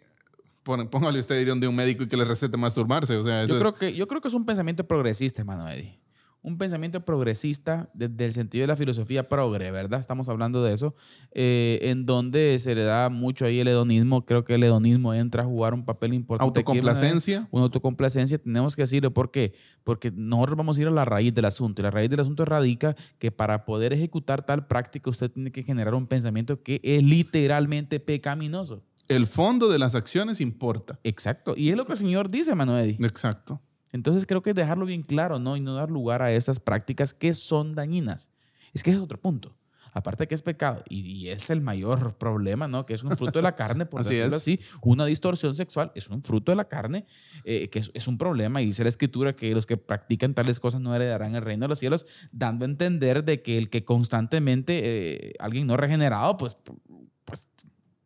[0.62, 3.16] póngale usted ir donde un médico y que le recete masturbarse.
[3.16, 5.68] O sea, eso Yo es- creo, que, yo creo que es un pensamiento progresista, hermano
[5.68, 5.98] Eddie.
[6.44, 9.98] Un pensamiento progresista desde el sentido de la filosofía progre, ¿verdad?
[9.98, 10.94] Estamos hablando de eso,
[11.32, 14.26] eh, en donde se le da mucho ahí el hedonismo.
[14.26, 16.46] Creo que el hedonismo entra a jugar un papel importante.
[16.46, 17.48] autocomplacencia.
[17.50, 19.10] una autocomplacencia, tenemos que decirlo.
[19.10, 19.54] ¿Por qué?
[19.84, 21.80] Porque nosotros vamos a ir a la raíz del asunto.
[21.80, 25.62] Y la raíz del asunto radica que para poder ejecutar tal práctica, usted tiene que
[25.62, 28.82] generar un pensamiento que es literalmente pecaminoso.
[29.08, 31.00] El fondo de las acciones importa.
[31.04, 31.54] Exacto.
[31.56, 32.98] Y es lo que el Señor dice, Manuel.
[33.00, 33.62] Exacto.
[33.94, 35.56] Entonces creo que es dejarlo bien claro, ¿no?
[35.56, 38.32] Y no dar lugar a esas prácticas que son dañinas.
[38.72, 39.56] Es que ese es otro punto.
[39.92, 42.84] Aparte que es pecado, y, y es el mayor problema, ¿no?
[42.84, 44.42] Que es un fruto de la carne, por Así decirlo es.
[44.42, 44.58] así.
[44.82, 47.06] Una distorsión sexual es un fruto de la carne,
[47.44, 48.60] eh, que es, es un problema.
[48.60, 51.68] Y dice la escritura que los que practican tales cosas no heredarán el reino de
[51.68, 56.56] los cielos, dando a entender de que el que constantemente, eh, alguien no regenerado, pues,
[57.24, 57.46] pues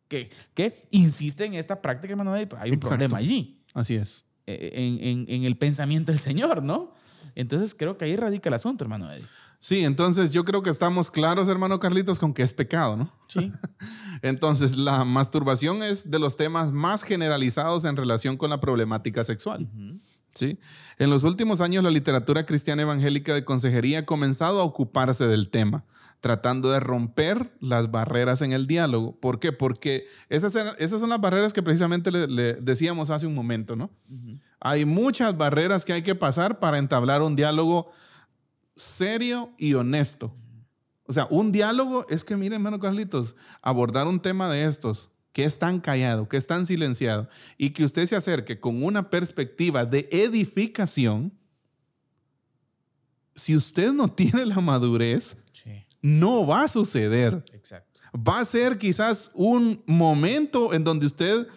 [0.07, 2.89] que, que insiste en esta práctica, hermano, hay un Exacto.
[2.89, 4.28] problema allí Así es.
[4.53, 6.93] En, en- en el pensamiento del Señor, ¿no?
[7.35, 9.25] Entonces creo que ahí radica el asunto, hermano Eddie.
[9.61, 13.13] Sí, entonces yo creo que estamos claros, hermano Carlitos, con que es pecado, ¿no?
[13.27, 13.51] Sí.
[14.21, 19.69] Entonces, la masturbación es de los temas más generalizados en relación con la problemática sexual.
[20.33, 20.59] ¿sí?
[20.97, 25.49] En los últimos años, la literatura cristiana evangélica de consejería ha comenzado a ocuparse del
[25.49, 25.85] tema,
[26.19, 29.19] tratando de romper las barreras en el diálogo.
[29.19, 29.51] ¿Por qué?
[29.51, 33.89] Porque esas, esas son las barreras que precisamente le, le decíamos hace un momento, ¿no?
[34.59, 37.91] Hay muchas barreras que hay que pasar para entablar un diálogo
[38.75, 40.35] serio y honesto.
[41.05, 45.43] O sea, un diálogo es que, miren, hermano Carlitos, abordar un tema de estos que
[45.43, 49.85] es tan callado, que es tan silenciado, y que usted se acerque con una perspectiva
[49.85, 51.33] de edificación,
[53.35, 57.43] si usted no tiene la madurez, Sí, no va a suceder.
[57.53, 57.99] exacto.
[58.15, 61.47] Va a ser quizás un momento en donde usted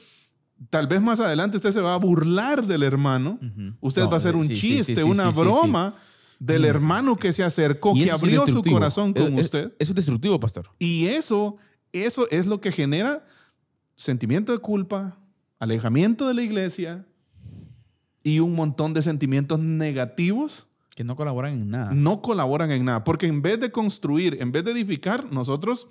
[0.70, 3.38] tal vez más adelante usted se va a burlar del hermano.
[3.81, 5.94] Usted No, va a hacer un sí, chiste, sí, sí, una broma
[6.38, 9.74] del hermano que se acercó, que abrió su corazón con es- usted.
[9.78, 10.68] Eso es destructivo, pastor.
[10.78, 11.57] Y eso,
[11.92, 13.24] eso es lo que genera
[13.96, 15.18] sentimiento de culpa,
[15.59, 17.07] alejamiento de la iglesia
[18.22, 21.92] y un montón de sentimientos negativos Que no colaboran en nada.
[21.92, 23.05] no colaboran en nada.
[23.05, 25.88] Porque en vez de construir, en vez de edificar, nosotros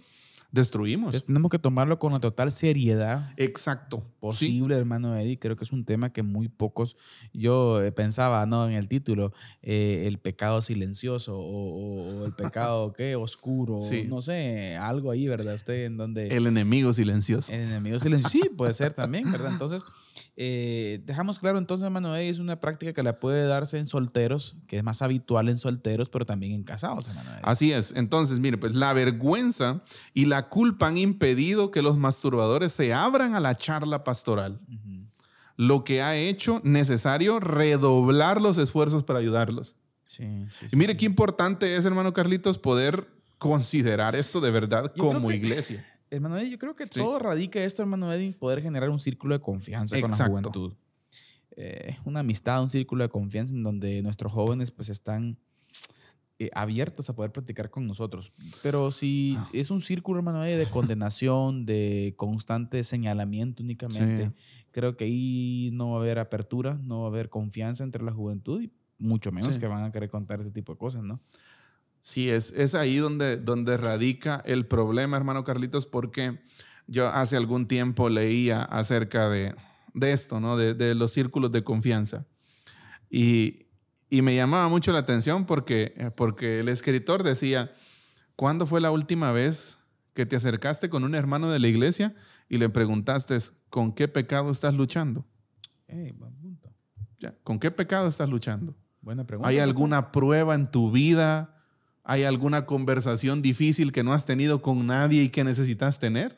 [0.51, 1.07] destruimos.
[1.07, 4.03] Entonces tenemos que tomarlo con la total seriedad Exacto.
[4.05, 4.13] Sí.
[4.19, 5.39] posible, hermano Eddie.
[5.39, 6.97] Creo que es un tema que muy pocos,
[7.33, 8.67] yo eh, pensaba, ¿no?
[8.67, 13.15] En el título, eh, el pecado silencioso o el pecado, ¿qué?
[13.15, 14.05] Oscuro, Sí.
[14.09, 15.55] no sé, algo ahí, ¿verdad?
[15.55, 16.27] Usted en donde...
[16.27, 17.51] El enemigo silencioso.
[17.53, 18.29] El enemigo silencioso.
[18.43, 19.53] Sí, puede ser también, ¿verdad?
[19.53, 19.85] Entonces,
[20.43, 24.55] eh, dejamos claro entonces, hermano Eddie, es una práctica que la puede darse en solteros,
[24.65, 27.41] que es más habitual en solteros, pero también en casados, hermano Eddie.
[27.43, 27.93] Así es.
[27.95, 29.83] Entonces, mire, pues la vergüenza
[30.15, 34.59] y la culpa han impedido que los masturbadores se abran a la charla pastoral.
[35.57, 39.75] Lo que ha hecho necesario redoblar los esfuerzos para ayudarlos.
[40.07, 40.75] Sí, sí, Y sí.
[40.75, 45.85] mire qué importante es, hermano Carlitos, poder considerar esto de verdad Yo como iglesia.
[46.11, 46.99] Hermano Eddie, yo creo que Sí.
[46.99, 50.31] todo radica esto, hermano Eddie, en poder generar un círculo de confianza con la Exacto.
[50.31, 50.73] juventud.
[51.55, 55.37] Eh, una amistad, un círculo de confianza en donde nuestros jóvenes pues están
[56.43, 58.33] eh, abiertos a poder practicar con nosotros.
[58.63, 59.47] Pero si Ah.
[59.53, 64.65] es un círculo, hermano Eddie, de condenación, de constante señalamiento únicamente, Sí.
[64.71, 68.11] creo que ahí no va a haber apertura, no va a haber confianza entre la
[68.11, 69.59] juventud y mucho menos Sí.
[69.59, 71.21] que van a querer contar ese tipo de cosas, ¿no?
[72.01, 76.41] Sí, es, es ahí donde, donde radica el problema, hermano Carlitos, porque
[76.87, 79.53] yo hace algún tiempo leía acerca de,
[79.93, 80.57] de esto, ¿no?
[80.57, 82.25] De, de los círculos de confianza.
[83.09, 83.67] Y,
[84.09, 87.71] y me llamaba mucho la atención porque, porque el escritor decía,
[88.35, 89.77] ¿cuándo fue la última vez
[90.13, 92.15] que te acercaste con un hermano de la iglesia
[92.49, 93.37] y le preguntaste,
[93.69, 95.25] ¿con qué pecado estás luchando?
[95.87, 96.73] Ey, buen punto.
[97.19, 98.75] Ya, ¿Con qué pecado estás luchando?
[99.01, 99.49] Buena pregunta.
[99.49, 101.60] ¿Hay alguna prueba en tu vida?
[102.03, 106.37] ¿Hay alguna conversación difícil que no has tenido con nadie y que necesitas tener?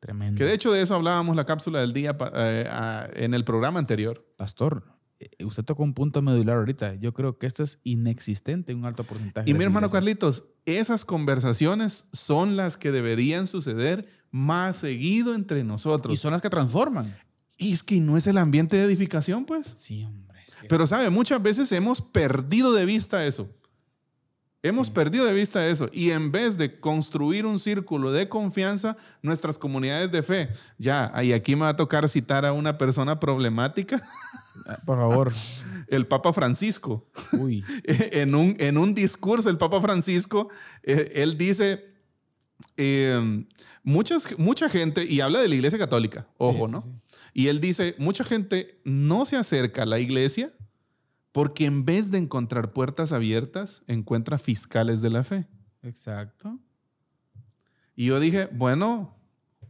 [0.00, 0.38] Tremendo.
[0.38, 2.68] Que de hecho de eso hablábamos la cápsula del día eh,
[3.16, 4.24] en el programa anterior.
[4.36, 4.84] Pastor,
[5.20, 6.94] eh, usted tocó un punto medular ahorita.
[6.94, 9.48] Yo creo que esto es inexistente en un alto porcentaje.
[9.50, 9.90] Y mi hermano.
[9.90, 16.12] Carlitos, esas conversaciones son las que deberían suceder más seguido entre nosotros.
[16.12, 17.14] Y son las que transforman.
[17.56, 19.66] Y es que no es el ambiente de edificación, pues.
[19.66, 20.42] Sí, hombre.
[20.46, 23.50] es que- Pero sabe, muchas veces hemos perdido de vista eso.
[24.62, 25.88] Hemos perdido de vista eso.
[25.92, 31.32] Y en vez de construir un círculo de confianza, nuestras comunidades de fe, ya, y
[31.32, 34.02] aquí me va a tocar citar a una persona problemática,
[34.66, 35.32] Ah, Por favor.
[35.88, 37.06] el Papa Francisco.
[37.32, 37.64] Uy.
[37.84, 40.48] En un, en un discurso, el Papa Francisco,
[40.82, 41.84] eh, él dice,
[42.76, 43.44] eh,
[43.82, 47.00] muchas, mucha gente, y habla de la Iglesia Católica, ojo, Sí, sí, ¿no?
[47.32, 50.48] Y él dice, mucha gente no se acerca a la iglesia
[51.36, 55.46] porque en vez de encontrar puertas abiertas, encuentra fiscales de la fe.
[55.82, 56.58] Exacto.
[57.94, 59.12] Y yo dije, bueno,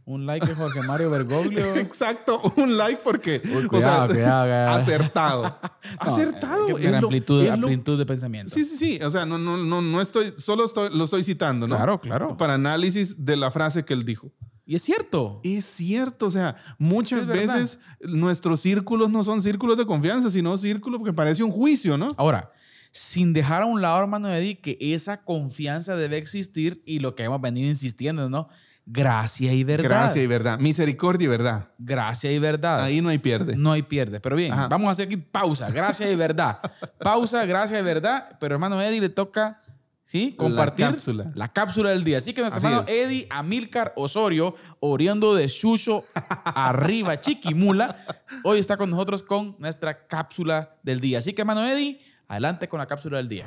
[0.05, 1.59] Un like de Jorge Mario Bergoglio.
[1.75, 4.75] exacto, un like porque, Uy, o cuidado, sea, cuidado, cuidado.
[4.77, 5.59] acertado.
[6.05, 6.67] No, acertado.
[6.69, 8.53] lo- amplitud, lo- amplitud de pensamiento.
[8.55, 9.03] Sí, sí, sí.
[9.03, 11.75] O sea, no, no, no, no estoy, solo estoy, lo estoy citando, ¿no?
[11.75, 12.37] Claro, claro.
[12.37, 14.31] Para análisis de la frase que él dijo.
[14.67, 15.39] Y es cierto.
[15.43, 20.57] Es cierto, o sea, muchas Es veces nuestros círculos no son círculos de confianza, sino
[20.57, 22.13] círculos que parece un juicio, ¿no?
[22.17, 22.51] Ahora,
[22.91, 27.23] sin dejar a un lado, hermano Eddie, que esa confianza debe existir y lo que
[27.23, 28.49] hemos venido insistiendo, ¿no?
[28.85, 29.89] Gracia y verdad.
[29.89, 31.69] Gracia y verdad, misericordia y verdad.
[31.77, 32.81] Gracia y verdad.
[32.83, 33.55] Ahí no hay pierde.
[33.57, 34.19] No hay pierde.
[34.19, 34.67] Pero bien, Ajá.
[34.67, 35.69] vamos a hacer aquí pausa.
[35.71, 36.59] Gracia y verdad.
[36.99, 38.37] pausa, gracia y verdad.
[38.39, 39.61] Pero hermano Eddie le toca,
[40.07, 40.33] ¿sí?
[40.37, 41.31] Compartir cápsula.
[41.35, 42.19] la cápsula del día.
[42.19, 42.89] Así que nuestro Así hermano es.
[42.89, 46.05] Eddie Amilcar Osorio, oriendo de Chucho
[46.45, 47.97] arriba, Chiquimula,
[48.43, 51.19] hoy está con nosotros con nuestra cápsula del día.
[51.19, 53.45] Así que hermano Eddie, adelante con la cápsula del día.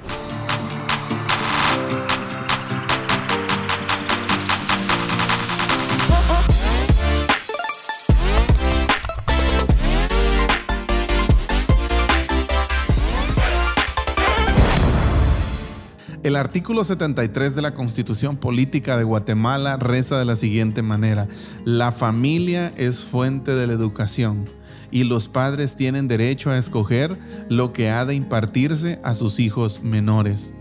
[16.22, 21.28] El artículo 73 de la Constitución Política de Guatemala reza de la siguiente manera.
[21.64, 24.44] La familia es fuente de la educación
[24.90, 27.16] y los padres tienen derecho a escoger
[27.48, 30.52] lo que ha de impartirse a sus hijos menores.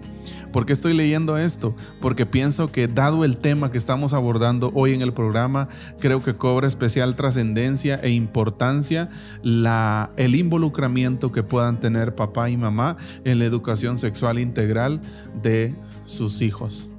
[0.52, 1.76] ¿Por qué estoy leyendo esto?
[2.02, 6.36] Porque pienso que dado el tema que estamos abordando hoy en el programa, creo que
[6.36, 9.10] cobra especial trascendencia e importancia
[9.44, 15.02] el involucramiento que puedan tener papá y mamá en la educación sexual integral
[15.42, 16.90] de sus hijos.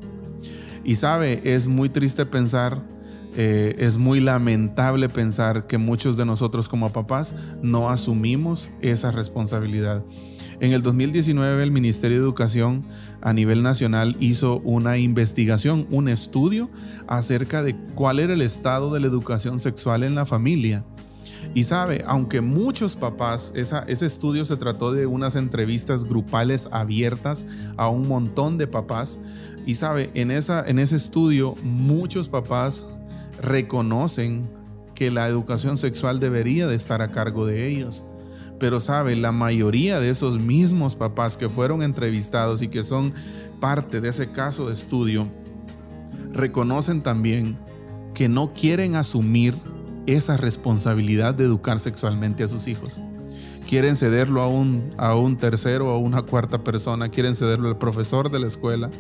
[0.85, 2.81] Y sabe, es muy triste pensar
[3.37, 10.05] eh, es muy lamentable pensar que muchos de nosotros como papás no asumimos esa responsabilidad.
[10.61, 12.85] En el 2019 el Ministerio de Educación
[13.23, 16.71] a nivel nacional hizo una investigación, un estudio
[17.07, 20.85] acerca de cuál era el estado de la educación sexual en la familia.
[21.55, 27.47] Y sabe, aunque muchos papás, ese estudio se trató de unas entrevistas grupales abiertas
[27.79, 29.19] a un montón de papás,
[29.65, 32.85] y sabe, en, esa, en ese estudio muchos papás
[33.41, 34.49] reconocen
[34.95, 38.05] que la educación sexual debería de estar a cargo de ellos.
[38.61, 43.15] Pero sabe, la mayoría de esos mismos papás que fueron entrevistados y que son
[43.59, 45.27] parte de ese caso de estudio,
[46.33, 47.59] reconocen también
[48.15, 49.55] que no quieren asumir
[50.07, 53.01] esa responsabilidad de educar sexualmente a sus hijos.
[53.69, 57.79] Quieren cederlo a un, a un tercero o a una cuarta persona, quieren cederlo al
[57.79, 58.91] profesor de la escuela,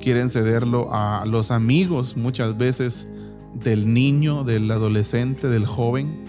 [0.00, 3.08] quieren cederlo a los amigos muchas veces
[3.54, 6.24] del niño, del adolescente, del joven.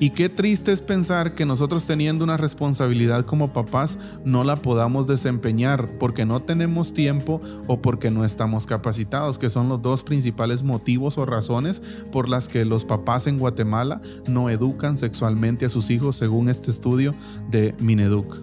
[0.00, 5.08] Y qué triste es pensar que nosotros teniendo una responsabilidad como papás no la podamos
[5.08, 10.62] desempeñar porque no tenemos tiempo o porque no estamos capacitados, que son los dos principales
[10.62, 11.82] motivos o razones
[12.12, 16.70] por las que los papás en Guatemala no educan sexualmente a sus hijos según este
[16.70, 17.16] estudio
[17.50, 18.40] de Mineduc.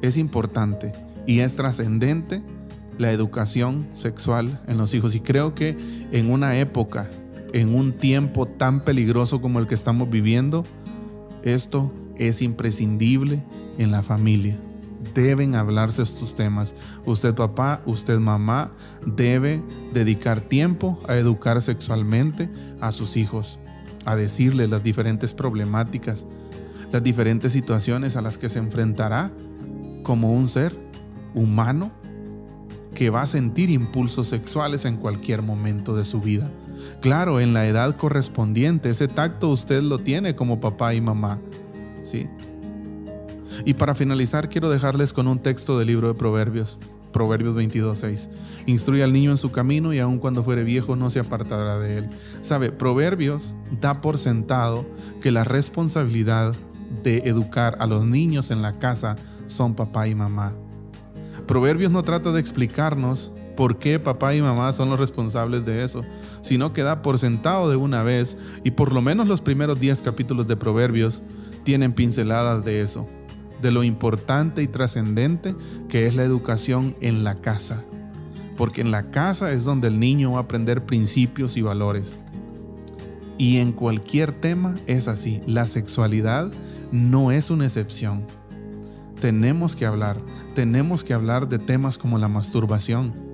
[0.00, 0.94] Es importante
[1.26, 2.42] y es trascendente
[2.96, 5.76] la educación sexual en los hijos y creo que
[6.12, 7.10] en una época
[7.52, 10.64] en un tiempo tan peligroso como el que estamos viviendo,
[11.42, 13.42] esto es imprescindible
[13.78, 14.58] en la familia.
[15.14, 16.74] Deben hablarse estos temas.
[17.04, 18.72] Usted papá, usted mamá,
[19.06, 23.58] debe dedicar tiempo a educar sexualmente a sus hijos,
[24.04, 26.26] a decirle las diferentes problemáticas,
[26.92, 29.30] las diferentes situaciones a las que se enfrentará
[30.02, 30.76] como un ser
[31.34, 31.90] humano
[32.94, 36.50] que va a sentir impulsos sexuales en cualquier momento de su vida.
[37.00, 41.40] Claro, en la edad correspondiente, ese tacto usted lo tiene como papá y mamá.
[42.02, 42.28] ¿Sí?
[43.64, 46.78] Y para finalizar, quiero dejarles con un texto del libro de Proverbios.
[47.12, 48.28] Proverbios 22.6.
[48.66, 51.98] Instruye al niño en su camino y aun cuando fuere viejo no se apartará de
[51.98, 52.10] él.
[52.40, 54.86] Sabe, Proverbios da por sentado
[55.20, 56.54] que la responsabilidad
[57.02, 59.16] de educar a los niños en la casa
[59.46, 60.52] son papá y mamá.
[61.46, 66.02] Proverbios no trata de explicarnos por qué papá y mamá son los responsables de eso,
[66.40, 70.00] sino que da por sentado de una vez y por lo menos los primeros 10
[70.00, 71.20] capítulos de Proverbios
[71.62, 73.06] tienen pinceladas de eso,
[73.60, 75.54] de lo importante y trascendente
[75.90, 77.84] que es la educación en la casa,
[78.56, 82.16] porque en la casa es donde el niño va a aprender principios y valores.
[83.36, 86.50] Y en cualquier tema es así, la sexualidad
[86.92, 88.24] no es una excepción.
[89.20, 90.16] Tenemos que hablar,
[90.54, 93.28] tenemos que hablar de temas como la masturbación,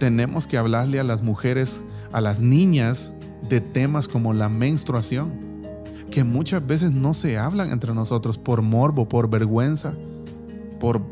[0.00, 3.12] tenemos que hablarle a las mujeres, a las niñas,
[3.48, 5.30] de temas como la menstruación,
[6.10, 9.92] que muchas veces no se hablan entre nosotros por morbo, por vergüenza,
[10.80, 11.02] por,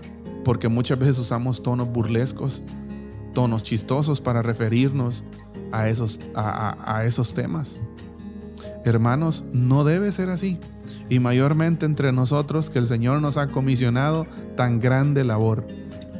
[0.44, 2.62] porque muchas veces usamos tonos burlescos,
[3.34, 5.22] tonos chistosos para referirnos
[5.70, 7.78] a esos, a esos temas.
[8.84, 10.58] Hermanos, no debe ser así.
[11.10, 15.66] Y mayormente entre nosotros que el Señor nos ha comisionado tan grande labor,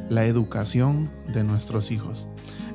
[0.09, 2.27] la educación de nuestros hijos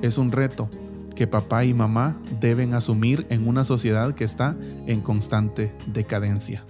[0.02, 0.70] es un reto
[1.14, 6.64] que papá y mamá deben asumir en una sociedad que está en constante decadencia.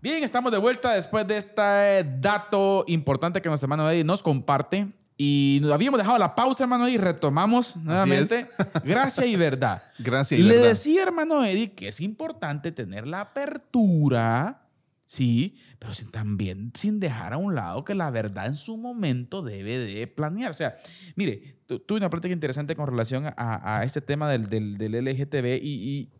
[0.00, 4.92] Bien, estamos de vuelta después de este dato importante que nuestro hermano Eddie nos comparte
[5.18, 8.46] y nos habíamos dejado la pausa, hermano, y retomamos nuevamente.
[8.84, 9.82] Gracia y verdad.
[9.98, 10.68] Gracias y Le verdad.
[10.70, 14.68] decía, hermano Eddie, que es importante tener la apertura,
[15.06, 19.78] sí, pero también sin dejar a un lado que la verdad en su momento debe
[19.78, 20.50] de planear.
[20.50, 20.76] O sea,
[21.14, 26.12] mire, tuve una práctica interesante con relación a, este tema del, del, del LGTB y,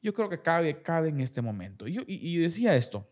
[0.00, 1.88] yo creo que cabe, cabe en este momento.
[1.88, 3.10] Y, y decía esto.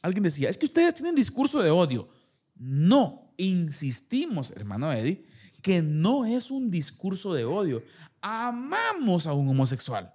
[0.00, 2.08] Alguien decía, es que ustedes tienen discurso de odio.
[2.54, 5.24] No, insistimos, hermano Eddie,
[5.60, 7.82] que no es un discurso de odio.
[8.20, 10.14] Amamos a un homosexual.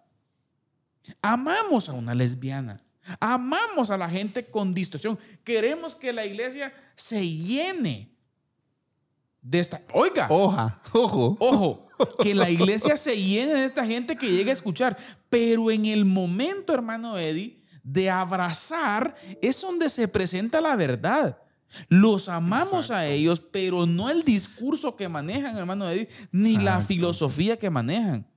[1.22, 2.84] Amamos a una lesbiana.
[3.20, 5.18] Amamos a la gente con distorsión.
[5.44, 8.12] Queremos que la iglesia se llene
[9.42, 9.82] de esta.
[9.94, 10.28] Oiga.
[10.30, 11.38] Oja, ojo.
[11.40, 11.84] Ojo.
[12.22, 14.98] Que la iglesia se llene de esta gente que llegue a escuchar.
[15.30, 21.38] Pero en el momento, hermano Eddie, de abrazar, es donde se presenta la verdad.
[21.90, 27.58] Los amamos a ellos, pero no el discurso que manejan, hermano Eddie, ni la filosofía
[27.58, 28.28] que manejan.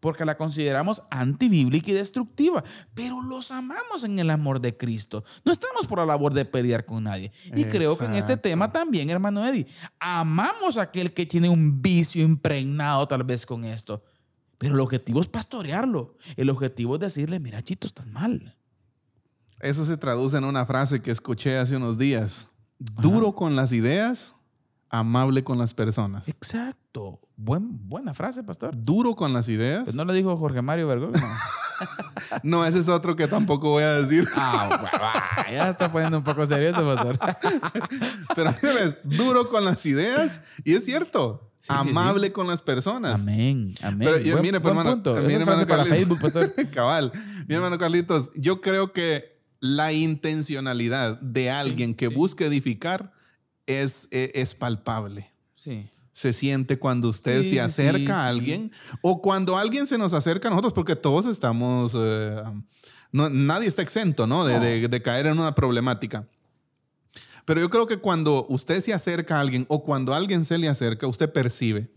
[0.00, 2.62] Porque la consideramos antibíblica y destructiva.
[2.94, 5.24] Pero los amamos en el amor de Cristo.
[5.44, 7.32] No estamos por la labor de pelear con nadie.
[7.54, 9.66] Y creo que en este tema también, hermano Eddie,
[9.98, 14.04] amamos a aquel que tiene un vicio impregnado tal vez con esto.
[14.58, 16.16] Pero el objetivo es pastorearlo.
[16.36, 18.56] El objetivo es decirle, mira, Chito, estás mal.
[19.60, 22.48] Eso se traduce en una frase que escuché hace unos días.
[22.78, 24.34] Duro con las ideas,
[24.90, 26.28] amable con las personas.
[26.28, 27.20] Exacto.
[27.36, 28.74] Buen, buena frase, pastor.
[28.76, 29.84] Duro con las ideas.
[29.84, 31.20] Pues no lo dijo Jorge Mario Bergoglio.
[31.20, 31.26] no.
[32.42, 34.26] No, ese es otro que tampoco voy a decir.
[34.34, 37.18] Ah, ah, ya está poniendo un poco serio este pastor.
[38.34, 41.52] Pero es duro con las ideas y es cierto.
[41.58, 43.20] Sí, sí, amable con las personas.
[43.20, 43.98] Amén, amén.
[43.98, 45.16] Pero yo- Buen- mire, buen hermano, punto.
[45.16, 45.84] frase hermano para.
[45.84, 46.50] Facebook, pastor.
[46.70, 47.12] Cabal.
[47.46, 52.14] Mi hermano Carlitos, yo creo que la intencionalidad de alguien que sí.
[52.14, 53.12] busque edificar
[53.66, 55.30] es, es, es palpable.
[55.54, 55.88] Sí.
[56.12, 58.70] Se siente cuando usted Sí, se acerca sí, a alguien
[59.02, 62.42] o cuando alguien se nos acerca a nosotros, porque todos estamos, eh,
[63.12, 64.44] no- nadie está exento ¿no?
[64.44, 64.60] De, No.
[64.60, 66.26] de- de caer en una problemática.
[67.44, 70.68] Pero yo creo que cuando usted se acerca a alguien o cuando alguien se le
[70.68, 71.90] acerca, usted percibe.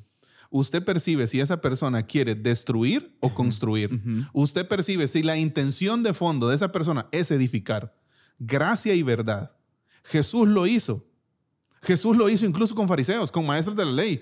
[0.51, 4.01] Usted percibe si esa persona quiere destruir o construir.
[4.33, 7.95] Usted percibe si la intención de fondo de esa persona es edificar.
[8.39, 9.51] Gracia y verdad.
[10.03, 11.05] Jesús lo hizo.
[11.81, 14.21] Jesús lo hizo incluso con fariseos, con maestros de la ley.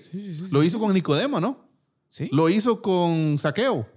[0.50, 1.66] lo hizo con Nicodemo, ¿no?
[2.10, 2.28] Sí.
[2.32, 3.88] Lo hizo con Saqueo.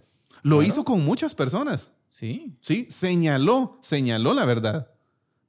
[0.41, 1.91] Lo hizo con muchas personas.
[2.09, 2.57] Sí.
[2.61, 4.89] Sí, señaló, señaló la verdad.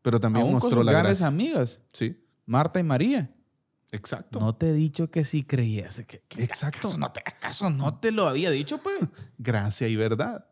[0.02, 1.26] Pero también Aún con mostró sus la grandes gracia.
[1.28, 3.30] amigas, Sí, Marta y María.
[3.92, 4.40] Exacto.
[4.40, 6.02] No te he dicho que sí creías.
[6.06, 6.88] que- que- Exacto.
[6.88, 8.96] ¿Acaso no, te, ¿Acaso no te lo había dicho, pues?
[9.38, 10.46] Gracia y verdad.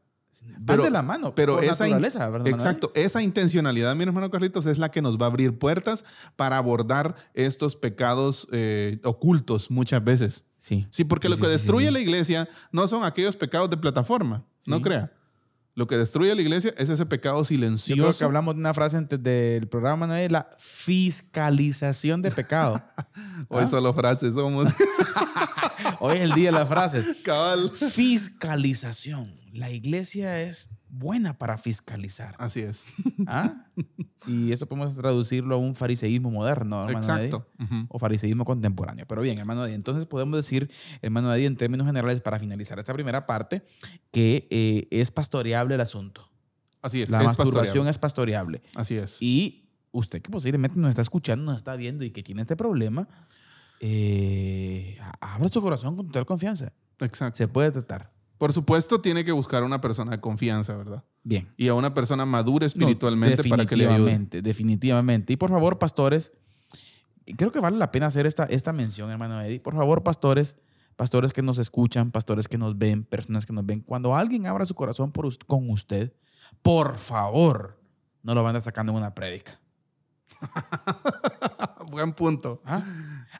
[0.59, 1.34] Van de la mano.
[1.34, 5.18] Pero por esa naturaleza, ¿verdad, exacto, esa intencionalidad, mi hermano Carlitos, es la que nos
[5.18, 6.05] va a abrir puertas
[6.36, 10.45] para abordar estos pecados eh, ocultos muchas veces.
[10.57, 10.86] Sí.
[10.91, 11.93] Sí, porque Sí, lo que sí, destruye sí.
[11.93, 15.12] la iglesia no son aquellos pecados de plataforma, no crea.
[15.81, 18.03] Lo que destruye la iglesia es ese pecado Yo silencioso.
[18.03, 20.14] creo que hablamos de una frase antes del programa, ¿no?
[20.14, 22.83] Es la fiscalización de pecado.
[23.49, 23.66] Hoy ¿Ah?
[23.66, 24.70] solo frases somos.
[26.03, 27.19] Hoy es el día de las frases.
[27.25, 27.71] Cabal.
[27.71, 29.35] Fiscalización.
[29.53, 32.35] La iglesia es buena para fiscalizar.
[32.39, 32.87] Así es.
[33.27, 33.67] ¿Ah?
[34.27, 37.47] Y esto podemos traducirlo a un fariseísmo moderno, hermano Exacto.
[37.89, 39.05] O fariseísmo contemporáneo.
[39.07, 40.71] Pero bien, hermano Eddie, entonces podemos decir,
[41.03, 43.63] hermano Eddie, en términos generales, para finalizar esta primera parte,
[44.11, 46.31] que eh, es pastoreable el asunto.
[46.81, 47.11] Así es.
[47.11, 47.91] La es masturbación pastoreable.
[47.91, 48.63] es pastoreable.
[48.75, 49.19] Así es.
[49.21, 53.07] Y usted que posiblemente nos está escuchando, nos está viendo y que tiene este problema,
[53.81, 56.72] eh, a- abra su corazón con total confianza.
[57.01, 57.37] Exacto.
[57.39, 58.12] Se puede tratar.
[58.39, 61.05] Por supuesto, tiene que buscar una persona de confianza, ¿verdad?
[61.22, 61.53] Bien.
[61.59, 63.97] Y a una persona madura No, espiritualmente para que le ayude.
[63.99, 65.33] definitivamente, Definitivamente.
[65.35, 66.33] Y por favor, pastores,
[67.37, 69.61] creo que vale la pena hacer esta, esta mención, hermano Eddie.
[69.61, 70.57] Por favor, pastores,
[70.97, 74.64] pastores que nos escuchan, pastores que nos ven, personas que nos ven, cuando alguien abra
[74.64, 76.12] su corazón por con usted,
[76.62, 77.78] por favor,
[78.22, 79.61] no lo van a sacando en una prédica.
[81.91, 82.62] Buen punto.
[82.64, 82.82] ¿Ah?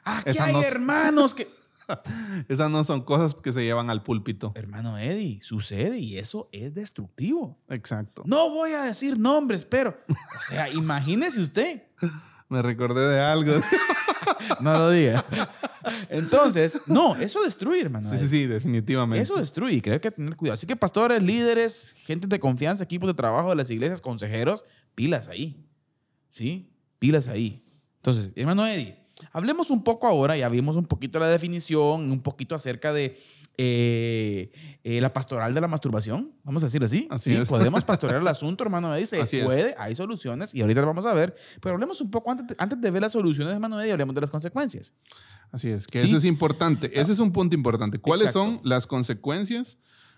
[0.03, 1.47] Aquí Esa hay no- hermanos que...
[2.47, 4.53] Esas no son cosas que se llevan al púlpito.
[4.55, 7.59] Hermano Eddie, sucede y eso es destructivo.
[7.69, 8.23] Exacto.
[8.25, 11.83] No voy a decir nombres, pero, o sea, imagínese usted.
[12.49, 13.53] Me recordé de algo.
[14.59, 15.23] No lo diga.
[16.09, 18.07] Entonces, no, eso destruye, hermano.
[18.07, 19.23] sí, sí, sí, definitivamente.
[19.23, 20.53] Eso destruye y creo que hay que tener cuidado.
[20.55, 25.27] Así que pastores, líderes, gente de confianza, equipos de trabajo de las iglesias, consejeros, pilas
[25.27, 25.65] ahí.
[26.29, 26.71] ¿Sí?
[26.99, 27.60] Pilas ahí.
[28.01, 28.97] Entonces, hermano Eddie,
[29.31, 33.15] hablemos un poco ahora, ya vimos un poquito la definición, un poquito acerca de
[33.57, 34.51] eh,
[34.83, 37.07] eh, la pastoral de la masturbación, vamos a decir así.
[37.11, 37.47] Así Sí, es.
[37.47, 39.45] Podemos pastorear el asunto, hermano Eddie, se Así es.
[39.45, 42.55] puede, hay soluciones y ahorita las vamos a ver, pero hablemos un poco antes de,
[42.57, 44.93] antes de ver las soluciones, hermano Eddie, hablemos de las consecuencias.
[45.51, 46.07] Así es, que Sí.
[46.07, 46.89] eso es importante.
[46.99, 47.99] Ese es un punto importante.
[47.99, 48.39] ¿Cuáles Exacto.
[48.57, 49.77] son las consecuencias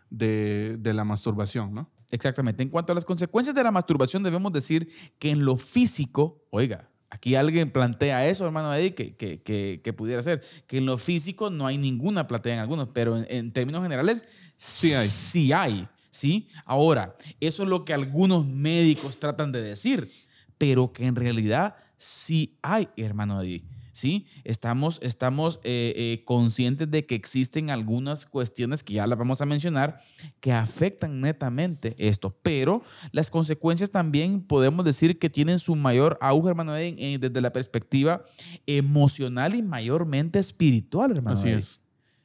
[0.09, 1.89] de, de la masturbación, no?
[2.11, 2.61] Exactamente.
[2.63, 4.88] En cuanto a las consecuencias de la masturbación, debemos decir
[5.19, 9.93] que en lo físico, oiga, aquí alguien plantea eso, hermano Eddie, que, que, que, que
[9.93, 13.51] pudiera ser, que en lo físico no hay ninguna platea en algunos, pero en, en
[13.51, 14.26] términos generales
[14.64, 15.09] Sí hay.
[15.09, 16.47] Sí hay, ¿sí?
[16.66, 20.09] Ahora, eso es lo que algunos médicos tratan de decir,
[20.57, 23.64] pero que en realidad sí hay, hermano Eddie.
[23.96, 24.26] ¿Sí?
[24.44, 29.46] Estamos, estamos eh, eh, conscientes de que existen algunas cuestiones que ya las vamos a
[29.46, 30.00] mencionar
[30.39, 36.50] que afectan netamente esto, pero las consecuencias también podemos decir que tienen su mayor auge,
[36.50, 38.26] hermano, en- desde la perspectiva
[38.66, 41.38] emocional y mayormente espiritual, hermano.
[41.38, 41.80] Así es.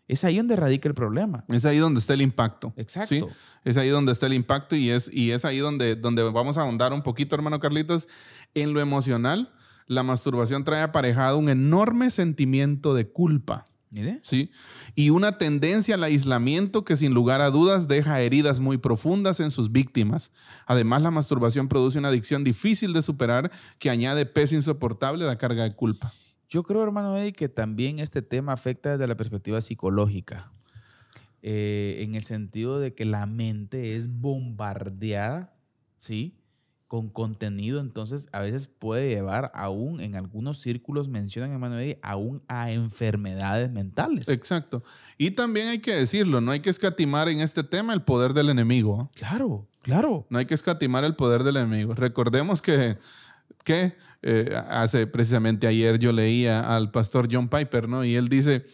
[0.07, 1.45] Es ahí donde radica el problema.
[1.49, 2.73] Es ahí donde está el impacto.
[2.77, 3.09] Exacto.
[3.14, 3.23] ¿sí?
[3.62, 6.62] Es ahí donde está el impacto y es, y es ahí donde, donde vamos a
[6.62, 8.09] ahondar un poquito, hermano Carlitos,
[8.55, 9.53] en lo emocional.
[9.89, 13.66] La masturbación trae aparejado un enorme sentimiento de culpa.
[13.91, 14.20] Mire.
[14.22, 14.51] ¿sí?
[14.95, 19.51] Y una tendencia al aislamiento que sin lugar a dudas deja heridas muy profundas en
[19.51, 20.30] sus víctimas.
[20.66, 25.36] Además, la masturbación produce una adicción difícil de superar que añade peso insoportable a la
[25.36, 26.12] carga de culpa.
[26.51, 30.53] Yo creo, hermano Eddie, que también este tema afecta desde la perspectiva psicológica.
[31.41, 35.55] Eh, en el sentido de que la mente es bombardeada,
[35.99, 36.38] ¿sí?
[36.89, 42.70] Con contenido, entonces a veces puede llevar aún, en algunos círculos mencionan, Eddie, aún a
[42.70, 44.28] enfermedades mentales.
[44.30, 44.82] Exacto.
[45.18, 48.49] Y también hay que decirlo, no hay que escatimar en este tema el poder del
[48.49, 49.03] enemigo.
[49.03, 49.18] ¿eh?
[49.18, 50.26] Claro, claro.
[50.30, 51.93] No hay que escatimar el poder del enemigo.
[51.95, 52.97] Recordemos que,
[53.64, 58.03] que eh, hace precisamente ayer yo leía al pastor John Piper, ¿no?
[58.03, 58.64] Y él dice,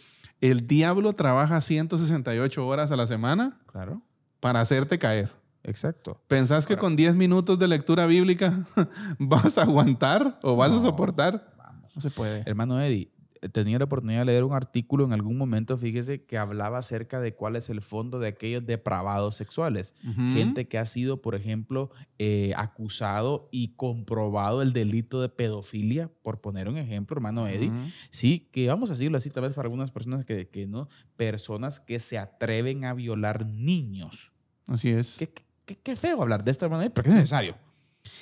[0.40, 4.02] el diablo trabaja 168 horas a la semana Claro.
[4.38, 5.32] para hacerte caer.
[5.64, 6.22] Exacto.
[6.28, 8.66] ¿Pensás que con 10 minutos de lectura bíblica
[9.18, 11.52] vas a aguantar o vas a soportar?
[11.94, 12.42] No se puede.
[12.44, 13.14] Hermano Eddie,
[13.52, 17.34] tenía la oportunidad de leer un artículo en algún momento, fíjese, que hablaba acerca de
[17.34, 19.94] cuál es el fondo de aquellos depravados sexuales.
[20.32, 26.40] Gente que ha sido, por ejemplo, eh, acusado y comprobado el delito de pedofilia, por
[26.40, 27.72] poner un ejemplo, hermano Eddie.
[28.10, 31.80] Sí, que vamos a decirlo así, tal vez para algunas personas que, que no, personas
[31.80, 34.32] que se atreven a violar niños.
[34.66, 35.16] Así es.
[35.18, 35.32] Qué,
[35.64, 37.56] qué- qué feo hablar de esto, hermano Eddie, porque es necesario.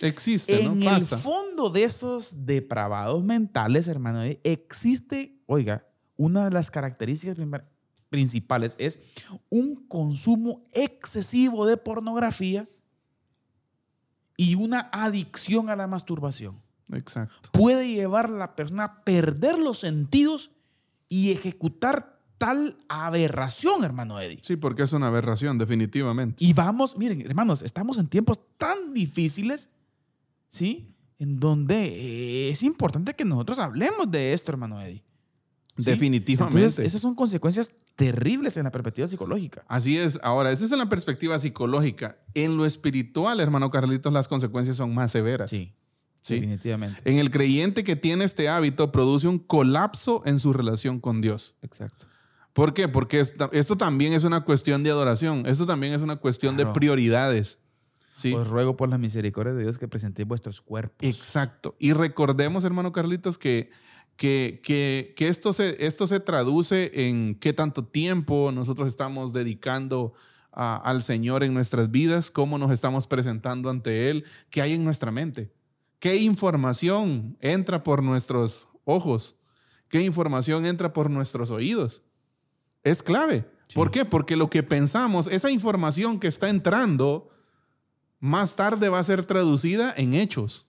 [0.00, 0.90] Existe, En ¿no?
[0.90, 1.18] el Pasa.
[1.18, 5.86] fondo de esos depravados mentales, hermano, eh, existe, oiga,
[6.16, 7.36] una de las características
[8.08, 9.00] principales es
[9.48, 12.68] un consumo excesivo de pornografía
[14.36, 16.60] y una adicción a la masturbación.
[16.92, 17.50] Exacto.
[17.52, 20.50] Puede llevar a la persona a perder los sentidos
[21.08, 24.40] y ejecutar tal aberración, hermano Eddie.
[24.42, 26.44] Sí, porque es una aberración, definitivamente.
[26.44, 29.70] Y vamos, miren, hermanos, estamos en tiempos tan difíciles,
[30.48, 30.94] ¿sí?
[31.20, 35.04] En donde eh, es importante que nosotros hablemos de esto, hermano Eddie.
[35.76, 35.84] ¿sí?
[35.84, 36.58] Definitivamente.
[36.58, 39.64] Entonces, esas son consecuencias terribles en la perspectiva psicológica.
[39.68, 40.18] Así es.
[40.24, 42.18] Ahora, esa es en la perspectiva psicológica.
[42.34, 45.48] En lo espiritual, hermano Carlitos, las consecuencias son más severas.
[45.50, 45.72] Sí,
[46.22, 46.34] Sí.
[46.34, 47.00] definitivamente.
[47.04, 51.54] En el creyente que tiene este hábito produce un colapso en su relación con Dios.
[51.62, 52.06] Exacto.
[52.52, 52.88] ¿Por qué?
[52.88, 55.44] Porque esta- esto también es una cuestión de adoración.
[55.46, 56.70] Esto también es una cuestión Claro.
[56.70, 57.60] de prioridades.
[58.14, 58.34] Sí.
[58.34, 60.96] Os ruego por la misericordia de Dios que presentéis vuestros cuerpos.
[61.00, 61.74] Exacto.
[61.78, 63.70] Y recordemos, hermano Carlitos, que,
[64.16, 70.12] que, que, que esto, se, esto se traduce en qué tanto tiempo nosotros estamos dedicando
[70.52, 74.84] a- al Señor en nuestras vidas, cómo nos estamos presentando ante Él, qué hay en
[74.84, 75.50] nuestra mente,
[75.98, 79.36] qué información entra por nuestros ojos,
[79.88, 82.02] qué información entra por nuestros oídos.
[82.82, 83.44] Es clave.
[83.74, 84.04] ¿Por qué?
[84.04, 87.30] Porque lo que pensamos, esa información que está entrando,
[88.20, 90.66] más tarde va a ser traducida en hechos.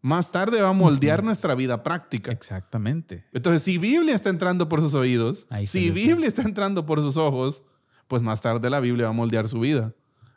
[0.00, 2.32] Más tarde va a moldear nuestra vida práctica.
[2.32, 3.24] Exactamente.
[3.32, 7.62] Entonces, si Biblia está entrando por sus oídos, si Biblia está entrando por sus ojos,
[8.08, 9.94] pues más tarde la Biblia va a moldear su vida.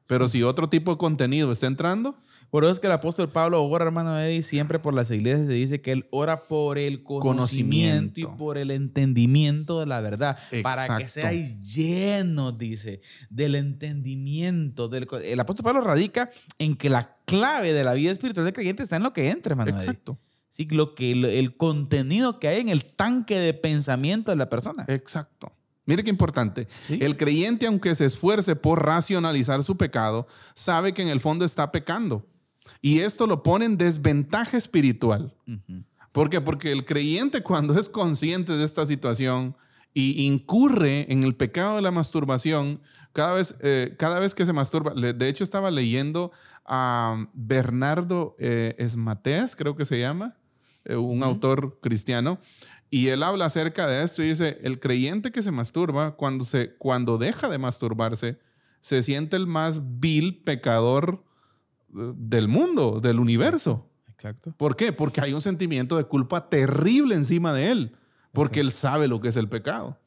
[0.08, 2.16] Pero si otro tipo de contenido está entrando,
[2.56, 5.52] Por eso es que el apóstol Pablo ora, hermano Eddie, siempre por las iglesias se
[5.52, 10.38] dice que él ora por el conocimiento, y por el entendimiento de la verdad.
[10.64, 11.10] Para que Exacto.
[11.10, 14.88] seáis llenos, dice, del entendimiento.
[14.88, 18.84] Del, el apóstol Pablo radica en que la clave de la vida espiritual del creyente
[18.84, 19.82] está en lo que entra, hermano Eddie.
[19.82, 24.38] exacto, Sí, lo que, el, el contenido que hay en el tanque de pensamiento de
[24.38, 24.86] la persona.
[24.88, 25.52] exacto.
[25.86, 26.70] Mire qué importante.
[26.86, 27.00] Sí.
[27.02, 31.74] El creyente, aunque se esfuerce por racionalizar su pecado, sabe que en el fondo está
[31.74, 32.26] pecando.
[32.82, 35.34] Y esto lo pone en desventaja espiritual.
[35.48, 35.84] Ujú.
[36.12, 36.40] ¿Por qué?
[36.40, 39.56] Porque el creyente cuando es consciente de esta situación
[39.94, 44.54] y incurre en el pecado de la masturbación, cada vez, eh, cada vez que se
[44.54, 46.32] masturba, de hecho estaba leyendo
[46.66, 50.38] a Bernardo eh, Esmatés, creo que se llama,
[50.86, 52.40] eh, un autor cristiano,
[52.90, 56.76] y él habla acerca de esto y dice, el creyente que se masturba, cuando, se,
[56.78, 58.40] cuando deja de masturbarse,
[58.80, 61.25] se siente el más vil pecador
[62.16, 63.90] del mundo, del universo.
[64.10, 64.54] Exacto.
[64.58, 64.94] ¿Por qué?
[64.94, 67.96] Porque hay un sentimiento de culpa terrible encima de él,
[68.32, 70.00] porque él sabe lo que es el pecado.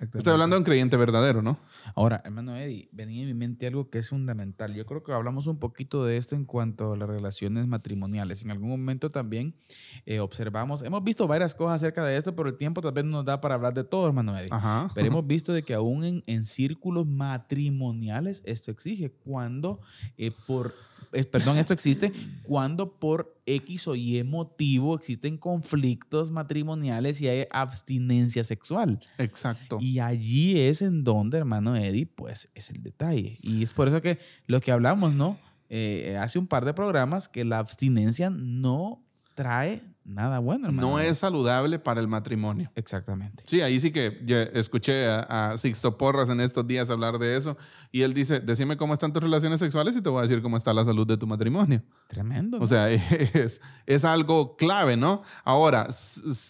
[0.00, 1.58] Estoy hablando de un creyente verdadero, ¿no?
[1.94, 4.74] Ahora, hermano Eddie, venía en mi mente algo que es fundamental.
[4.74, 8.42] Yo creo que hablamos un poquito de esto en cuanto a las relaciones matrimoniales.
[8.42, 9.54] En algún momento también
[10.06, 13.10] eh, observamos, hemos visto varias cosas acerca de esto, pero el tiempo tal vez no
[13.10, 14.48] nos da para hablar de todo, hermano Eddie.
[14.50, 14.88] Ajá.
[14.94, 19.80] Pero hemos visto de que aún en, en círculos matrimoniales esto exige cuando
[20.16, 20.74] eh, por
[21.30, 22.12] perdón, esto existe
[22.42, 29.00] cuando por X o Y motivo existen conflictos matrimoniales y hay abstinencia sexual.
[29.18, 29.78] Exacto.
[29.80, 33.38] Y allí es en donde, hermano Eddie, pues es el detalle.
[33.42, 35.38] Y es por eso que lo que hablamos, ¿no?
[35.68, 39.02] Eh, hace un par de programas que la abstinencia no
[39.34, 40.88] trae nada bueno, hermano.
[40.88, 42.70] no es saludable para el matrimonio.
[42.74, 43.42] Exactamente.
[43.46, 47.36] Sí, ahí sí que ya escuché a, a Sixto Porras en estos días hablar de
[47.36, 47.56] eso
[47.90, 50.56] y él dice, decime cómo están tus relaciones sexuales y te voy a decir cómo
[50.56, 51.82] está la salud de tu matrimonio.
[52.08, 52.58] Tremendo.
[52.60, 55.22] O sea, es, es algo clave, ¿no?
[55.44, 55.88] Ahora,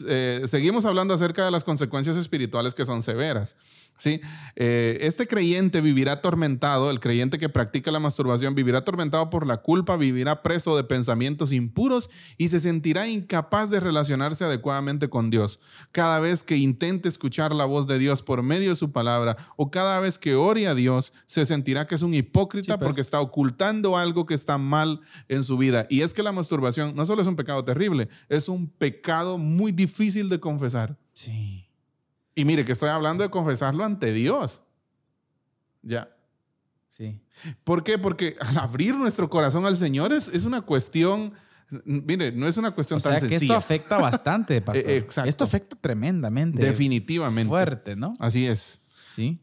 [0.09, 3.57] eh, seguimos hablando acerca de las consecuencias espirituales que son severas.
[3.99, 4.20] ¿Sí?
[4.57, 9.59] Eh, este creyente vivirá atormentado, el creyente que practica la masturbación vivirá atormentado por la
[9.59, 15.61] culpa, vivirá preso de pensamientos impuros y se sentirá incapaz de relacionarse adecuadamente con Dios.
[15.92, 19.70] Cada vez que intente escuchar la voz de Dios por medio de su palabra o
[19.70, 22.86] cada vez que ore a Dios, se sentirá que es un hipócrita Sí, pues.
[22.86, 25.86] porque está ocultando algo que está mal en su vida.
[25.90, 29.72] Y es que la masturbación no solo es un pecado terrible, es un pecado muy
[29.72, 30.97] difícil de confesar.
[31.12, 31.43] sí.
[32.35, 34.62] Y mire que estoy hablando de confesarlo ante Dios.
[35.82, 36.09] Ya.
[36.91, 37.20] Sí.
[37.64, 37.99] ¿Por qué?
[37.99, 41.35] Porque al abrir nuestro corazón al Señor es, es una cuestión,
[41.85, 44.91] mire, no es una cuestión O sea tan que esto afecta bastante, pastor.
[44.91, 45.28] Eh, exacto.
[45.28, 46.64] Esto afecta tremendamente.
[46.64, 47.49] Definitivamente.
[47.49, 48.14] Fuerte, ¿no?
[48.18, 48.80] Así es.
[49.09, 49.41] Sí.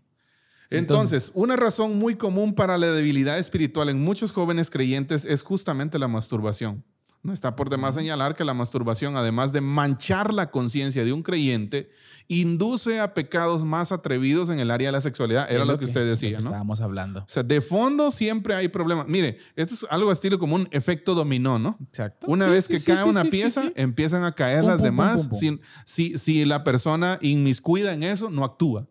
[0.70, 6.00] Entonces, una razón muy común para la debilidad espiritual en muchos jóvenes creyentes es justamente
[6.00, 6.86] la masturbación.
[7.24, 11.22] No está por demás señalar que la masturbación, además de manchar la conciencia de un
[11.22, 11.92] creyente,
[12.28, 15.52] induce a pecados más atrevidos en el área de la sexualidad.
[15.52, 16.50] Era lo que usted decía, que ¿no?
[16.50, 17.20] Estábamos hablando.
[17.20, 19.08] O sea, de fondo siempre hay problemas.
[19.08, 21.78] Mire, esto es algo estilo como un efecto dominó, ¿no?
[21.88, 22.26] Exacto.
[22.28, 24.86] Una Sí, vez sí, que sí, cae una pieza, empiezan a caer Pum, las pum,
[24.86, 25.28] demás.
[25.28, 25.38] pum.
[25.40, 28.88] Si, si, si la persona inmiscuida en eso, no actúa.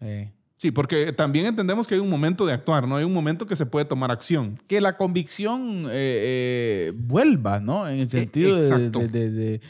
[0.00, 0.32] Eh,
[0.62, 2.94] Sí, porque también entendemos que hay un momento de actuar, ¿no?
[2.94, 4.54] Hay un momento que se puede tomar acción.
[4.68, 7.88] que la convicción eh, eh, vuelva, ¿no?
[7.88, 9.00] En el sentido de- exacto.
[9.00, 9.60] de, de-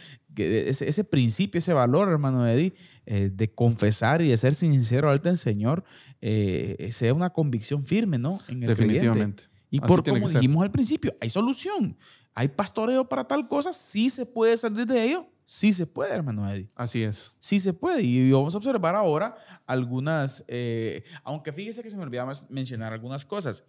[0.69, 2.75] ese, ese principio, ese valor, hermano Eddie,
[3.07, 5.83] eh, de confesar y de ser sincero ante el Señor,
[6.21, 8.39] eh, sea una convicción firme, ¿no?
[8.49, 9.45] En el Definitivamente.
[9.45, 9.67] creyente.
[9.71, 11.97] Y Así por como dijimos al principio, hay solución.
[12.35, 16.47] Hay pastoreo para tal cosa, sí se puede salir de ello, sí se puede, hermano
[16.51, 16.69] Eddie.
[16.77, 17.33] Así es.
[17.41, 18.03] Sí se puede.
[18.03, 19.35] Y vamos a observar ahora
[19.73, 23.65] algunas, eh, aunque fíjese que se me olvidaba mencionar algunas cosas.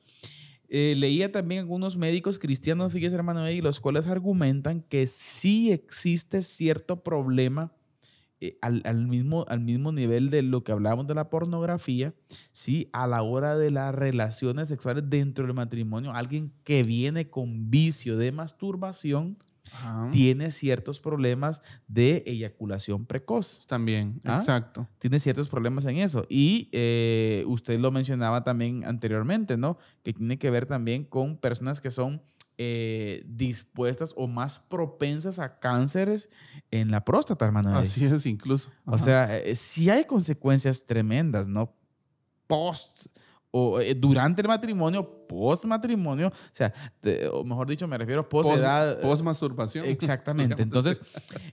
[0.69, 6.41] Eh, leía también algunos médicos cristianos, fíjese hermano, y los cuales argumentan que sí existe
[6.41, 7.71] cierto problema
[8.41, 12.13] eh, al, al mismo, al mismo nivel de lo que hablábamos de la pornografía,
[12.51, 17.69] sí, a la hora de las relaciones sexuales dentro del matrimonio, alguien que viene con
[17.69, 19.37] vicio de masturbación
[19.73, 20.09] Ajá.
[20.11, 24.37] tiene ciertos problemas de eyaculación precoz También, ¿Ah?
[24.37, 24.87] exacto.
[24.99, 26.25] tiene ciertos problemas en eso.
[26.29, 29.77] Y eh, usted lo mencionaba también anteriormente, ¿no?
[30.03, 32.21] Que tiene que ver también con personas que son
[32.59, 36.29] eh, dispuestas o más propensas a cánceres
[36.69, 37.75] en la próstata, hermano.
[37.75, 38.71] Así es, incluso.
[38.85, 41.75] O sea, eh, sí hay consecuencias tremendas, ¿no?
[42.45, 43.07] Post
[43.55, 48.27] o eh, durante el matrimonio, post matrimonio, o sea, te- o mejor dicho, me refiero
[48.27, 48.99] post Post- edad.
[48.99, 49.85] Post-masturbación.
[49.85, 50.61] Exactamente.
[50.63, 50.99] Entonces,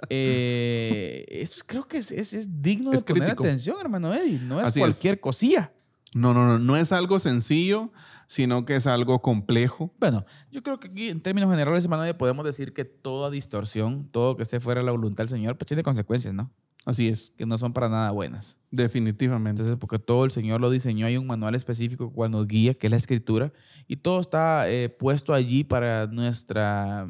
[0.08, 3.44] eh, eso creo que es, es- es digno Es de poner crítico.
[3.44, 4.38] atención, hermano Eddie.
[4.40, 5.72] No es Así cualquier cosilla.
[6.14, 7.92] No, no, no, no es algo sencillo,
[8.26, 9.94] sino que es algo complejo.
[10.00, 14.08] Bueno, yo creo que aquí en términos generales, hermano Eddie, podemos decir que toda distorsión,
[14.10, 16.50] todo que esté fuera de la voluntad del Señor, pues tiene consecuencias, ¿no?
[16.86, 18.58] Así es, Que no son para nada buenas.
[18.70, 19.60] definitivamente.
[19.60, 22.86] Entonces, porque todo el Señor lo diseñó, hay un manual específico cual nos guía, que
[22.86, 23.52] es la Escritura,
[23.86, 27.06] y todo está eh, puesto allí para nuestra,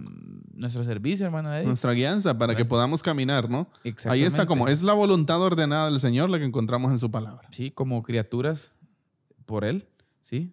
[0.54, 1.66] nuestro servicio, hermano Eddie.
[1.66, 3.68] Nuestra guianza para que podamos caminar, ¿no?
[3.84, 4.46] Ahí está Exactamente.
[4.46, 7.46] como, es la voluntad ordenada del Señor la que encontramos en su palabra.
[7.52, 8.74] Sí, como criaturas
[9.46, 9.86] por Él,
[10.22, 10.52] ¿sí?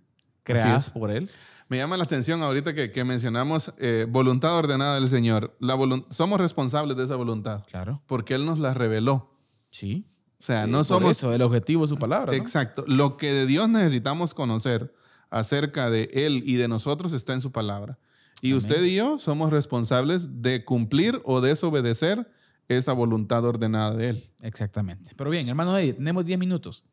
[0.54, 0.94] Creadas es.
[0.94, 1.30] por Él.
[1.70, 5.56] Me llama la atención ahorita que, que mencionamos eh, voluntad ordenada del Señor.
[5.60, 5.76] La
[6.10, 8.02] somos responsables de esa voluntad Claro.
[8.08, 9.34] porque Él nos la reveló.
[9.70, 10.08] Sí.
[10.40, 11.12] O sea, Eh, no por somos...
[11.18, 12.32] eso, el objetivo de su palabra.
[12.32, 12.38] ¿no?
[12.38, 12.84] Exacto.
[12.88, 14.94] Lo que de Dios necesitamos conocer
[15.30, 17.98] acerca de Él y de nosotros está en su palabra.
[18.42, 22.32] Y usted y yo somos responsables de cumplir o desobedecer
[22.70, 24.24] esa voluntad ordenada de Él.
[24.42, 25.12] Exactamente.
[25.18, 26.86] Pero bien, hermano Eddie, tenemos 10 minutos.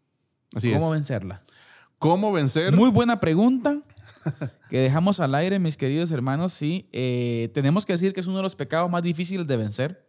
[0.55, 0.93] Así ¿Cómo es.
[0.95, 1.43] vencerla?
[2.05, 2.77] ¿Cómo vencer?
[2.77, 3.81] Muy buena pregunta
[4.69, 6.53] que dejamos al aire, mis queridos hermanos.
[6.53, 10.07] Sí, eh, tenemos que decir que es uno de los pecados más difíciles de vencer.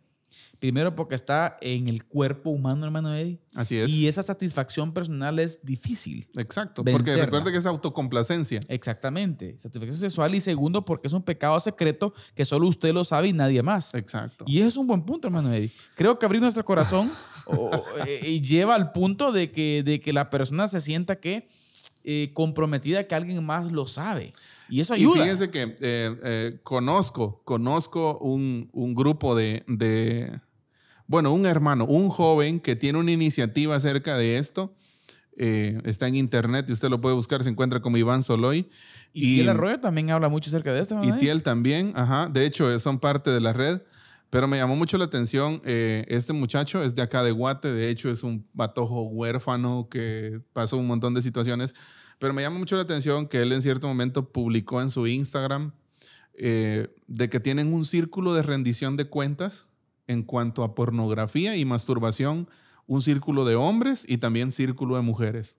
[0.60, 3.39] Primero porque está en el cuerpo humano, hermano Eddie.
[3.53, 3.89] Así es.
[3.91, 6.28] Y esa satisfacción personal es difícil.
[6.36, 6.84] Exacto.
[6.84, 8.62] Porque recuerde que es autocomplacencia.
[8.68, 9.58] Exactamente.
[9.60, 10.34] Satisfacción sexual.
[10.36, 13.93] Y segundo, porque es un pecado secreto que solo usted lo sabe y nadie más.
[13.93, 14.45] Exacto.
[14.47, 15.72] Y eso es un buen punto, hermano Eddie.
[15.95, 17.12] Creo que abrir nuestro corazón
[17.45, 17.72] o-
[18.08, 21.45] eh, lleva al punto de que, de que la persona se sienta que
[22.03, 24.32] eh, comprometida que alguien más lo sabe.
[24.70, 25.22] Y eso Y ayuda.
[25.24, 30.39] fíjense que eh, eh, conozco, conozco un, un grupo de, de,
[31.08, 34.74] bueno, un hermano, un joven que tiene una iniciativa acerca de esto.
[35.38, 38.70] Eh, está en internet y usted lo puede buscar, se encuentra como Iván Soloy.
[39.12, 40.95] y, el Arroyo también habla mucho acerca de esto.
[40.95, 41.20] y hermano Eddie.
[41.20, 42.30] Tiel también, ajá.
[42.32, 43.82] De hecho, eh, son parte de la red.
[44.30, 47.89] Pero me llamó mucho la atención, eh, este muchacho es de acá de Guate, de
[47.89, 51.74] hecho es un batojo huérfano que pasó un montón de situaciones,
[52.20, 55.74] pero me llama mucho la atención que él en cierto momento publicó en su Instagram
[56.34, 59.68] eh, de que tienen un círculo de rendición de cuentas
[60.08, 62.47] en cuanto a pornografía y masturbación,
[62.88, 65.58] un círculo de hombres y también círculo de mujeres.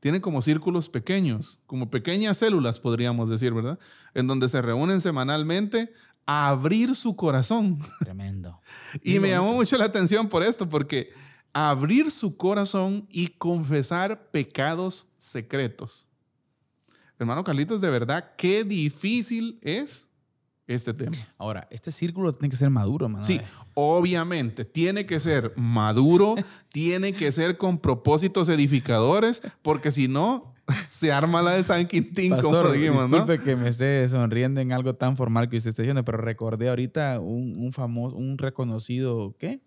[0.00, 3.78] Tienen como círculos pequeños, como pequeñas células, podríamos decir, ¿verdad?
[4.12, 5.92] En donde se reúnen semanalmente
[6.26, 7.78] a abrir su corazón.
[8.00, 8.60] Tremendo.
[9.02, 11.10] Y me llamó mucho la atención por esto, porque
[11.52, 16.06] abrir su corazón y confesar pecados secretos.
[17.18, 20.08] Hermano Carlitos, de verdad, qué difícil es
[20.66, 21.16] este tema.
[21.36, 23.24] Ahora, este círculo tiene que ser maduro, hermano.
[23.24, 23.40] Sí,
[23.74, 26.34] obviamente, tiene que ser maduro,
[26.70, 30.54] tiene que ser con propósitos edificadores, porque si no,
[30.88, 33.16] se arma la de San Quintín, como Pastor, dijimos, ¿no?
[33.18, 36.68] disculpe que me esté sonriendo en algo tan formal que usted está diciendo, pero recordé
[36.68, 39.60] ahorita un, un famoso, un reconocido, ¿qué?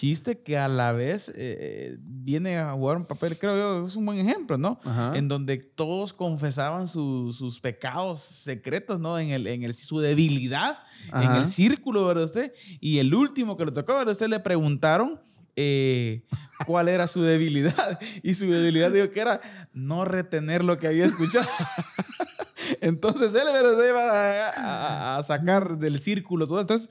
[0.00, 4.06] Chiste que a la vez eh, viene a jugar un papel, creo yo, es un
[4.06, 4.80] buen ejemplo, ¿no?
[4.82, 5.12] Ajá.
[5.14, 9.18] En donde todos confesaban su- sus pecados secretos, ¿no?
[9.18, 10.78] En, el, en el, su debilidad,
[11.08, 11.36] en Ajá.
[11.42, 12.54] el círculo, ¿verdad usted?
[12.80, 14.28] Y el último que le tocó, ¿verdad usted?
[14.28, 15.20] Le preguntaron
[15.56, 16.22] eh,
[16.66, 17.98] cuál era su debilidad.
[18.22, 19.40] Y su debilidad dijo que era
[19.74, 21.46] no retener lo que había escuchado.
[22.80, 23.88] Entonces él ¿verdad?
[23.88, 26.60] iba a, a- a sacar del círculo todo.
[26.60, 26.88] Entonces,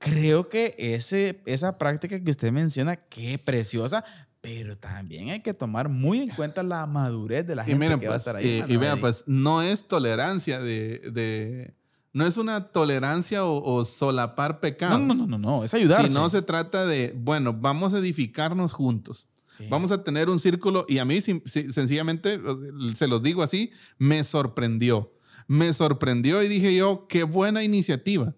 [0.00, 4.02] creo que ese, esa práctica que usted menciona, qué preciosa,
[4.40, 8.00] pero también hay que tomar muy en cuenta la madurez de la Y gente miren,
[8.00, 8.48] que va a pues, estar ahí.
[8.48, 11.74] eh, mano, y vean, pues, no es tolerancia de, de-
[12.12, 15.00] no es una tolerancia o, o solapar no, pecados.
[15.00, 16.08] no, no, no, no, es ayudarse.
[16.08, 19.28] Si no se trata de, bueno, vamos a edificarnos juntos.
[19.58, 19.66] Sí.
[19.68, 22.40] Vamos a tener un círculo y a mí si- sencillamente,
[22.94, 25.12] se los digo así, me sorprendió.
[25.46, 28.34] Me sorprendió y dije yo, qué buena iniciativa.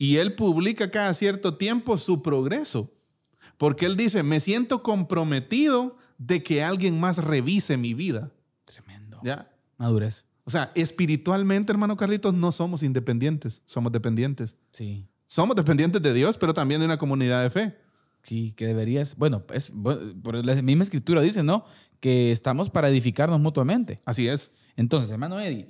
[0.00, 2.90] Y él publica cada cierto tiempo su progreso.
[3.58, 8.32] Porque él dice, me siento comprometido de que alguien más revise mi vida.
[8.64, 9.20] Tremendo.
[9.22, 9.52] ¿Ya?
[9.76, 10.24] Madurez.
[10.44, 14.56] O sea, espiritualmente, hermano Carlitos, no somos independientes, somos dependientes.
[14.72, 15.06] Sí.
[15.26, 17.76] Somos dependientes de Dios, pero también de una comunidad de fe.
[18.22, 19.16] Sí, que deberías.
[19.16, 21.66] Bueno, es, por la misma escritura dice, ¿no?
[22.00, 24.00] Que estamos para edificarnos mutuamente.
[24.06, 24.50] Así es.
[24.76, 25.68] Entonces, hermano Eddie,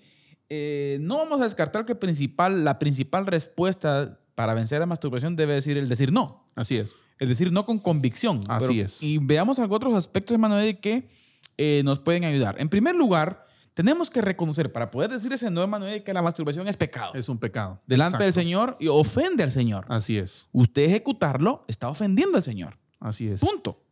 [0.48, 5.52] eh, no vamos a descartar que principal, la principal respuesta para vencer la masturbación debe
[5.52, 6.46] decir el decir no.
[6.54, 6.96] Así es.
[7.18, 8.42] Es decir, no con convicción.
[8.48, 9.02] Así es.
[9.02, 11.10] Y veamos algunos otros aspectos, hermano Eddie, que
[11.58, 12.58] eh, nos pueden ayudar.
[12.58, 16.22] En primer lugar, tenemos que reconocer, para poder decir ese no, hermano Eddie, que la
[16.22, 17.12] masturbación es pecado.
[17.12, 17.82] Es un pecado.
[17.86, 18.32] delante del.
[18.32, 19.84] Señor y ofende al Señor.
[19.90, 20.48] Así es.
[20.52, 22.78] Usted ejecutarlo está ofendiendo al Señor.
[22.98, 23.40] Así es.
[23.40, 23.82] Punto.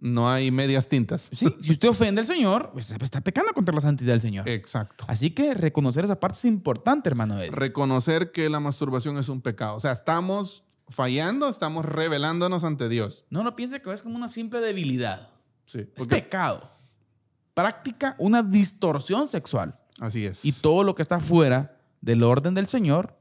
[0.00, 1.28] No hay medias tintas.
[1.32, 4.48] Sí, si usted ofende al Señor, pues está pecando contra la santidad del Señor.
[4.48, 5.04] Exacto.
[5.08, 7.50] Así que reconocer esa parte es importante, hermano Eddie.
[7.50, 9.74] Reconocer que la masturbación es un pecado.
[9.74, 13.24] O sea, estamos fallando, estamos revelándonos ante Dios.
[13.30, 15.30] No lo piense que es como una simple debilidad.
[15.64, 15.90] Sí.
[15.96, 16.70] Es pecado.
[17.54, 19.80] Práctica una distorsión sexual.
[20.00, 20.44] Así es.
[20.44, 23.18] Y todo lo que está fuera del orden del Señor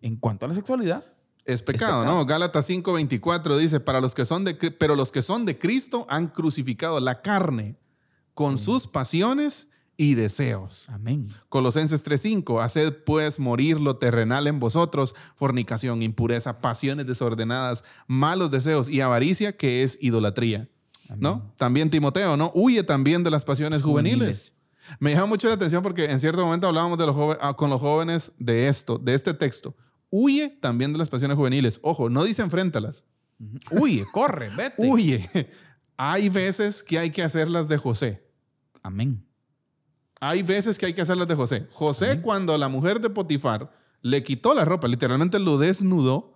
[0.00, 1.04] en cuanto a la sexualidad.
[1.44, 2.04] Es pecado, pecado.
[2.04, 2.26] ¿no?
[2.26, 6.28] Gálatas 5:24 dice, para los que son de, pero los que son de Cristo han
[6.28, 7.76] crucificado la carne
[8.34, 10.88] con sus pasiones y deseos.
[10.88, 11.28] Amén.
[11.50, 18.88] Colosenses 3:5, haced pues morir lo terrenal en vosotros, fornicación, impureza, pasiones desordenadas, malos deseos
[18.88, 20.70] y avaricia, que es idolatría.
[21.18, 21.52] ¿No?
[21.58, 22.50] También Timoteo, ¿no?
[22.54, 24.54] Huye también de las pasiones juveniles.
[25.00, 27.80] Me llama mucho la atención porque en cierto momento hablábamos de los ah, con los
[27.80, 29.76] jóvenes de esto, de este texto.
[30.10, 31.78] Huye también de las pasiones juveniles.
[31.82, 33.04] Ojo, no dice enfréntalas.
[33.70, 34.74] Huye, corre, vete.
[34.78, 35.28] Huye.
[35.96, 38.26] Hay veces que hay que hacerlas de José.
[38.82, 39.26] Amén.
[40.18, 41.66] Hay veces que hay que hacerlas de José.
[41.70, 46.34] José, cuando la mujer de Potifar le quitó la ropa, literalmente lo desnudó,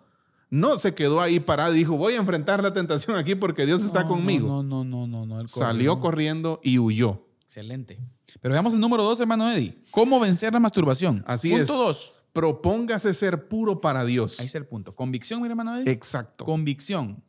[0.50, 3.82] no se quedó ahí parado y dijo, voy a enfrentar la tentación aquí porque Dios
[3.82, 4.48] está No, conmigo.
[4.48, 5.48] No, no, no, no, no.
[5.48, 7.26] Salió corriendo y huyó.
[7.42, 7.98] Excelente.
[8.42, 9.78] Pero veamos el número dos, hermano Eddie.
[9.90, 11.24] ¿Cómo vencer la masturbación?
[11.26, 11.68] Así punto es.
[11.68, 12.14] dos.
[12.34, 14.38] Propóngase ser puro para Dios.
[14.40, 14.94] Ahí está el punto.
[14.94, 15.78] Convicción, mi hermano.
[15.86, 16.44] Exacto.
[16.44, 17.22] Convicción.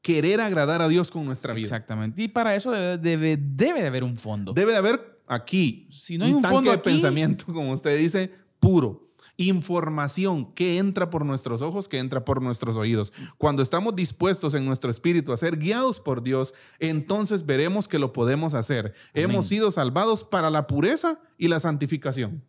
[0.00, 1.64] Querer agradar a Dios con nuestra vida.
[1.64, 2.22] Exactamente.
[2.22, 4.52] Y para eso debe, debe, debe de haber un fondo.
[4.52, 7.98] Debe de haber aquí Si no hay un tanque fondo de aquí- pensamiento, como usted
[7.98, 8.30] dice,
[8.60, 9.02] puro.
[9.36, 13.12] Información que entra por nuestros ojos, que entra por nuestros oídos.
[13.38, 18.12] Cuando estamos dispuestos en nuestro espíritu a ser guiados por Dios, entonces veremos que lo
[18.12, 18.94] podemos hacer.
[19.14, 22.44] Hemos sido salvados para la pureza y la santificación.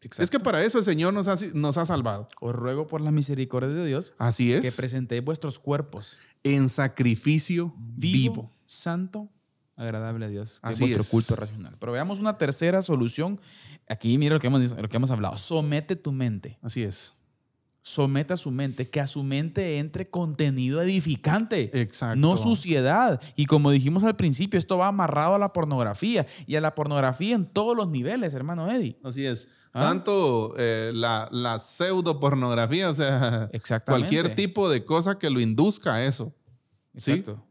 [0.00, 0.22] Exacto.
[0.22, 2.28] Es que para eso el Señor nos ha, nos ha salvado.
[2.40, 4.76] Os ruego por la misericordia de Dios Así que es.
[4.76, 8.52] presentéis vuestros cuerpos En sacrificio vivo, vivo.
[8.64, 9.28] santo,
[9.76, 10.60] agradable a Dios.
[10.62, 11.08] que es Así vuestro es.
[11.08, 11.76] culto racional.
[11.80, 13.40] Pero veamos una tercera solución.
[13.88, 15.36] Aquí mira lo que hemos, lo que hemos hablado.
[15.36, 16.58] Somete tu mente.
[16.62, 17.14] Así es.
[17.82, 21.70] someta su mente, que a su mente entre contenido edificante.
[21.80, 22.16] Exacto.
[22.20, 23.20] No suciedad.
[23.34, 27.34] Y como dijimos al principio, esto va amarrado a la pornografía y a la pornografía
[27.34, 28.98] en todos los niveles, hermano Eddie.
[29.02, 29.48] Así es.
[29.78, 29.82] ¿Ah?
[29.88, 33.50] Tanto eh, la, la pseudo pornografía, o sea,
[33.86, 36.32] cualquier tipo de cosa que lo induzca a eso.
[36.96, 37.12] ¿Sí?
[37.12, 37.44] Exacto.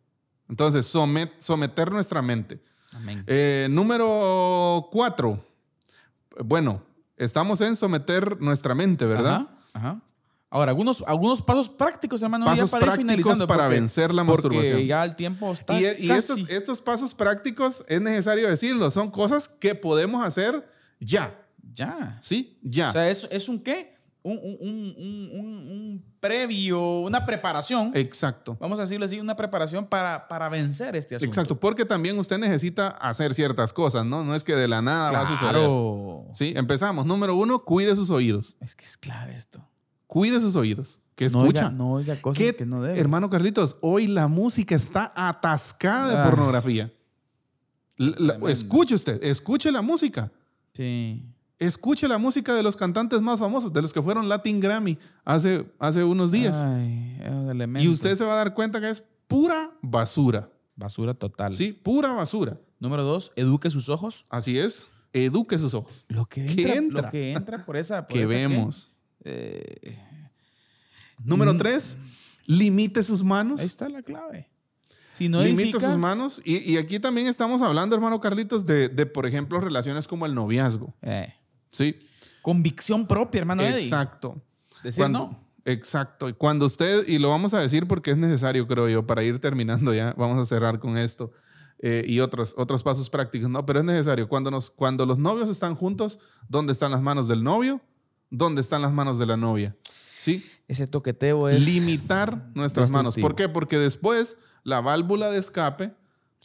[0.49, 2.61] Entonces, somet- someter nuestra mente.
[2.93, 3.23] Amén.
[3.28, 5.45] Eh, número cuatro.
[6.43, 6.84] Bueno,
[7.17, 9.47] estamos en someter nuestra mente, ¿verdad?
[9.73, 10.01] Ajá, ajá.
[10.49, 14.13] Ahora, algunos, algunos pasos prácticos, hermano, ya Pasos para ir prácticos finalizando, para porque- vencer
[14.13, 14.88] la porque masturbación.
[14.88, 16.17] ya el tiempo está Y, y casi.
[16.17, 20.65] estos, estos pasos prácticos, es necesario decirlo, son cosas que podemos hacer
[21.01, 21.38] ya.
[21.78, 22.17] Ya.
[22.21, 22.57] ¿Sí?
[22.63, 22.89] Ya.
[22.89, 23.95] O sea, ¿es, es un qué?
[24.23, 27.91] Un, un- un- un- previo, una preparación.
[27.93, 28.57] Exacto.
[28.59, 31.30] Vamos a decirlo así, una preparación para, para vencer este asunto.
[31.32, 34.23] Exacto, porque también usted necesita hacer ciertas cosas, ¿no?
[34.25, 35.69] No es que de la nada va a suceder.
[36.34, 37.05] Sí, empezamos.
[37.05, 38.55] Número uno, cuide sus oídos.
[38.59, 39.65] Es que es clave esto.
[40.07, 40.99] Cuide sus oídos.
[41.15, 41.67] Que No escucha.
[41.67, 42.99] oiga, no oiga cosas ¿Qué- que no debe.
[42.99, 46.23] Hermano Carlitos, hoy la música está atascada de Ah.
[46.30, 46.91] pornografía.
[47.97, 50.32] La- escuche usted, escuche la música.
[50.73, 51.23] Sí.
[51.59, 55.65] Escuche la música de los cantantes más famosos, de los que fueron Latin Grammy hace,
[55.79, 56.55] hace unos días.
[56.55, 60.49] Ay, esos y usted se va a dar cuenta que es pura basura.
[60.75, 61.55] Basura total.
[61.55, 62.59] Sí, pura basura.
[62.79, 64.25] Número dos, eduque sus ojos.
[64.29, 64.87] Así es.
[65.13, 66.05] Eduque sus ojos.
[66.09, 67.01] Lo que ¿Qué entra, entra?
[67.01, 68.07] Lo que entra por esa.
[68.07, 68.91] por que vemos.
[69.23, 69.97] Eh,
[71.23, 71.97] Número tres,
[72.45, 73.59] limite sus manos.
[73.61, 74.47] ahí está la clave.
[75.11, 76.41] Si no limite edifica, sus manos.
[76.45, 80.35] Y, y aquí también estamos hablando, hermano Carlitos, de, de, por ejemplo, relaciones como el
[80.35, 80.93] noviazgo.
[81.01, 81.33] eh,
[81.78, 81.99] Sí.
[82.41, 83.84] convicción propia, hermano Eddie.
[83.84, 84.41] Exacto.
[84.84, 85.47] Decir Cuando- no.
[85.65, 86.30] Exacto.
[86.30, 89.39] Y cuando usted, y lo vamos a decir porque es necesario, creo yo, para ir
[89.39, 91.32] terminando ya, vamos a cerrar con esto
[91.80, 93.65] eh, y otros, otros pasos prácticos, ¿no?
[93.65, 94.30] Pero es necesario.
[94.30, 97.82] Cuando, nos, cuando los novios están juntos, ¿dónde están las manos del novio?
[98.30, 99.75] ¿Dónde están las manos de la novia?
[100.17, 100.43] ¿Sí?
[100.69, 101.63] Ese toqueteo es.
[101.65, 103.15] Limitar nuestras manos.
[103.17, 103.47] ¿Por qué?
[103.49, 105.93] Porque después la válvula de escape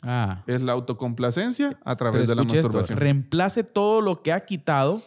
[0.03, 0.43] Ah.
[0.49, 2.99] es la autocomplacencia a través Pero de la escuche esto, masturbación.
[2.99, 5.01] reemplace todo lo que ha quitado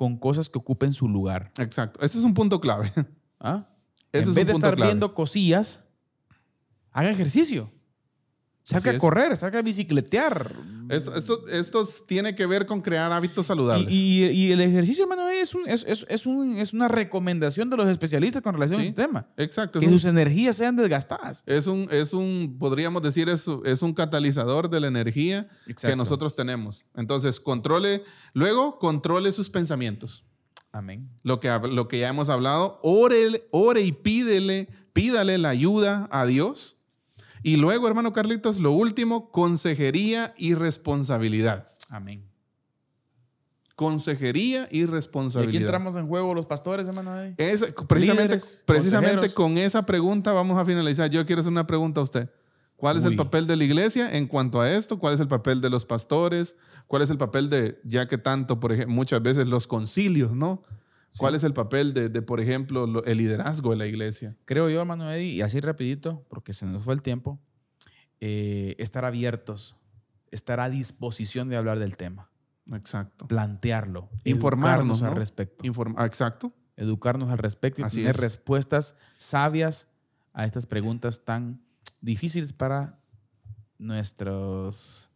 [0.00, 1.52] con cosas que ocupen su lugar.
[1.58, 2.00] Exacto.
[2.02, 2.90] Este es un punto clave.
[3.38, 3.68] ¿Ah?
[4.12, 4.92] Ese en es vez un de estar clave.
[4.92, 5.84] viendo cosillas,
[6.90, 7.70] haga ejercicio.
[8.72, 10.52] Así a correr, salga a bicicletear.
[10.90, 13.88] Esto, esto, esto tiene que ver con crear hábitos Y, saludables.
[13.92, 17.76] y- y el ejercicio, hermano, es, un- es, es- es un- es una recomendación de
[17.76, 18.88] los especialistas con relación Sí.
[18.88, 19.26] al tema.
[19.36, 19.80] Exacto.
[19.80, 21.42] Que es un- sus energías sean desgastadas.
[21.46, 25.96] Es un, es un, podríamos decir, es, es un catalizador de la energía que Exacto.
[25.96, 26.86] nosotros tenemos.
[26.94, 28.04] Entonces, controle,
[28.34, 30.24] luego controle sus pensamientos.
[30.72, 31.08] Amén.
[31.24, 36.26] Lo que, lo que ya hemos hablado, ore, ore y pídele, pídale la ayuda a
[36.26, 36.76] Dios.
[37.42, 41.66] Y luego, hermano Carlitos, lo último, consejería y responsabilidad.
[41.88, 42.26] Amén.
[43.74, 45.62] Consejería y Y aquí responsabilidad.
[45.62, 47.12] entramos en juego los pastores, hermano.
[47.88, 51.08] Precisamente Líderes, precisamente con esa pregunta vamos a finalizar.
[51.08, 52.28] Yo quiero hacer una pregunta a usted.
[52.76, 54.98] ¿Cuál es el papel de la iglesia en cuanto a esto?
[54.98, 56.56] ¿Cuál es el papel de los pastores?
[56.86, 60.62] ¿Cuál es el papel de, ya que tanto, por ejemplo, muchas veces los concilios, ¿no?
[61.18, 64.36] ¿Cuál es el papel de, de, por ejemplo, lo- el liderazgo de la iglesia?
[64.44, 67.40] Creo yo, hermano Eddie, y así rapidito, porque se nos fue el tiempo,
[68.20, 69.76] eh, estar abiertos,
[70.30, 72.30] estar a disposición de hablar del tema,
[72.72, 73.26] Exacto.
[73.26, 75.08] plantearlo, Informarnos ¿no?
[75.08, 76.52] al respecto, Inform- ah, exacto.
[76.76, 78.20] educarnos al respecto y Así tener es.
[78.20, 79.88] respuestas sabias
[80.32, 81.60] a estas preguntas tan
[82.00, 83.00] difíciles para
[83.78, 85.10] nuestras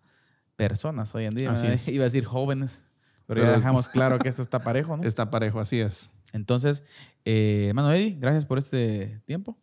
[0.56, 1.52] personas hoy en día.
[1.52, 1.66] Así.
[1.92, 2.84] Iba a decir jóvenes,
[3.26, 5.02] pero, ya dejamos claro que esto está parejo, ¿no?
[5.04, 6.10] Está parejo, así es.
[6.32, 6.84] Entonces,
[7.24, 9.56] eh, hermano Eddie, gracias por este tiempo.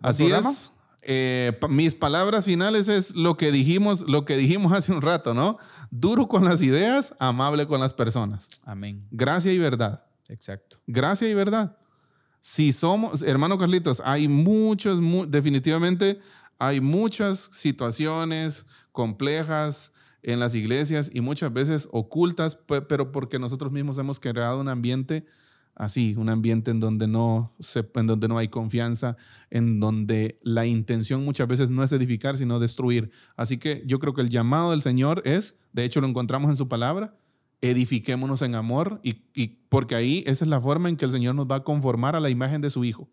[0.00, 0.50] Así programa.
[0.50, 0.72] es.
[1.04, 5.58] Eh, mis palabras finales es lo que dijimos, lo que dijimos hace un rato, ¿no?
[5.90, 8.46] Duro con las ideas, amable con las personas.
[8.64, 9.06] Amén.
[9.10, 10.04] Gracia y verdad.
[10.28, 10.76] Exacto.
[10.86, 11.76] Gracia y verdad.
[12.40, 16.20] Si somos, hermano Carlitos, hay muchos, mu- definitivamente
[16.58, 19.92] hay muchas situaciones complejas
[20.22, 24.68] en las iglesias y muchas veces ocultas, pe- pero porque nosotros mismos hemos creado un
[24.68, 25.24] ambiente
[25.74, 29.16] así, un ambiente en donde no se, en donde no hay confianza,
[29.50, 33.10] en donde la intención muchas veces no es edificar, sino destruir.
[33.36, 36.56] Así que yo creo que el llamado del Señor es, de hecho lo encontramos en
[36.56, 37.16] su palabra,
[37.62, 41.34] edifiquémonos en amor y, y porque ahí esa es la forma en que el Señor
[41.34, 43.08] nos va a conformar a la imagen de su Hijo.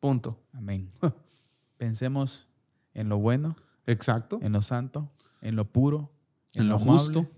[0.00, 0.42] Punto.
[0.52, 0.90] Amén.
[1.76, 2.48] Pensemos
[2.94, 4.38] en lo bueno, Exacto.
[4.42, 6.12] en lo santo, en lo puro,
[6.54, 7.30] En lo amable, justo.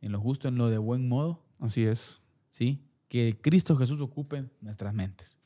[0.00, 2.20] en lo justo, en lo de buen modo, Así es.
[2.48, 2.82] ¿sí?
[3.08, 5.40] Que Cristo Jesús ocupe nuestras mentes.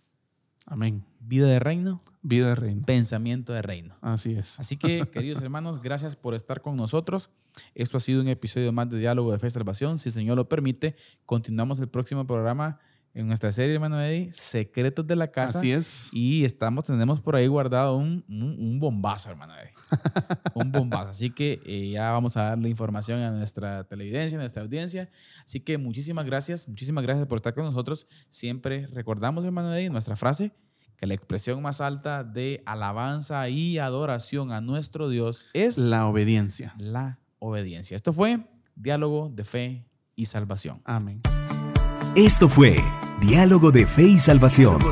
[0.66, 1.04] Amén.
[1.20, 2.86] Vida de reino, Vida de reino.
[2.86, 3.96] pensamiento de reino.
[4.00, 4.58] Así es.
[4.58, 7.30] Así que, queridos hermanos, gracias por estar con nosotros.
[7.74, 9.98] Esto ha sido un episodio más de Diálogo de Fe y Salvación.
[9.98, 10.96] Si el Señor lo permite,
[11.26, 12.78] continuamos el próximo programa
[13.14, 15.58] en nuestra serie, hermano Eddie, Secretos de la Casa.
[15.58, 16.10] Así es.
[16.12, 19.72] Y estamos, tenemos por ahí guardado un, un, un bombazo, hermano Eddie.
[20.54, 21.10] un bombazo.
[21.10, 25.10] Así que eh, ya vamos a darle información a nuestra televidencia, a nuestra audiencia.
[25.44, 28.08] Así que muchísimas gracias, muchísimas gracias por estar con nosotros.
[28.28, 30.52] Siempre recordamos, hermano Eddie, nuestra frase,
[30.96, 36.74] que la expresión más alta de alabanza y adoración a nuestro Dios es La obediencia.
[36.78, 37.94] la obediencia.
[37.94, 38.44] Esto fue
[38.74, 39.86] Diálogo de Fe
[40.16, 40.80] y Salvación.
[40.84, 41.20] Amén.
[42.16, 42.78] Esto fue
[43.26, 44.82] Diálogo de Fe y Salvación.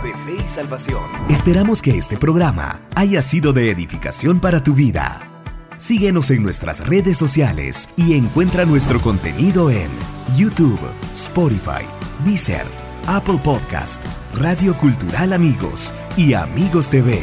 [1.29, 5.21] Esperamos que este programa haya sido de edificación para tu vida.
[5.77, 9.91] Síguenos en nuestras redes sociales y encuentra nuestro contenido en
[10.35, 10.81] YouTube,
[11.13, 11.85] Spotify,
[12.25, 12.65] Deezer,
[13.07, 14.01] Apple Podcast,
[14.35, 17.21] Radio Cultural Amigos y Amigos TV.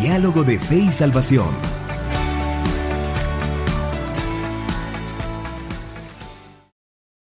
[0.00, 1.77] Diálogo de Fe y Salvación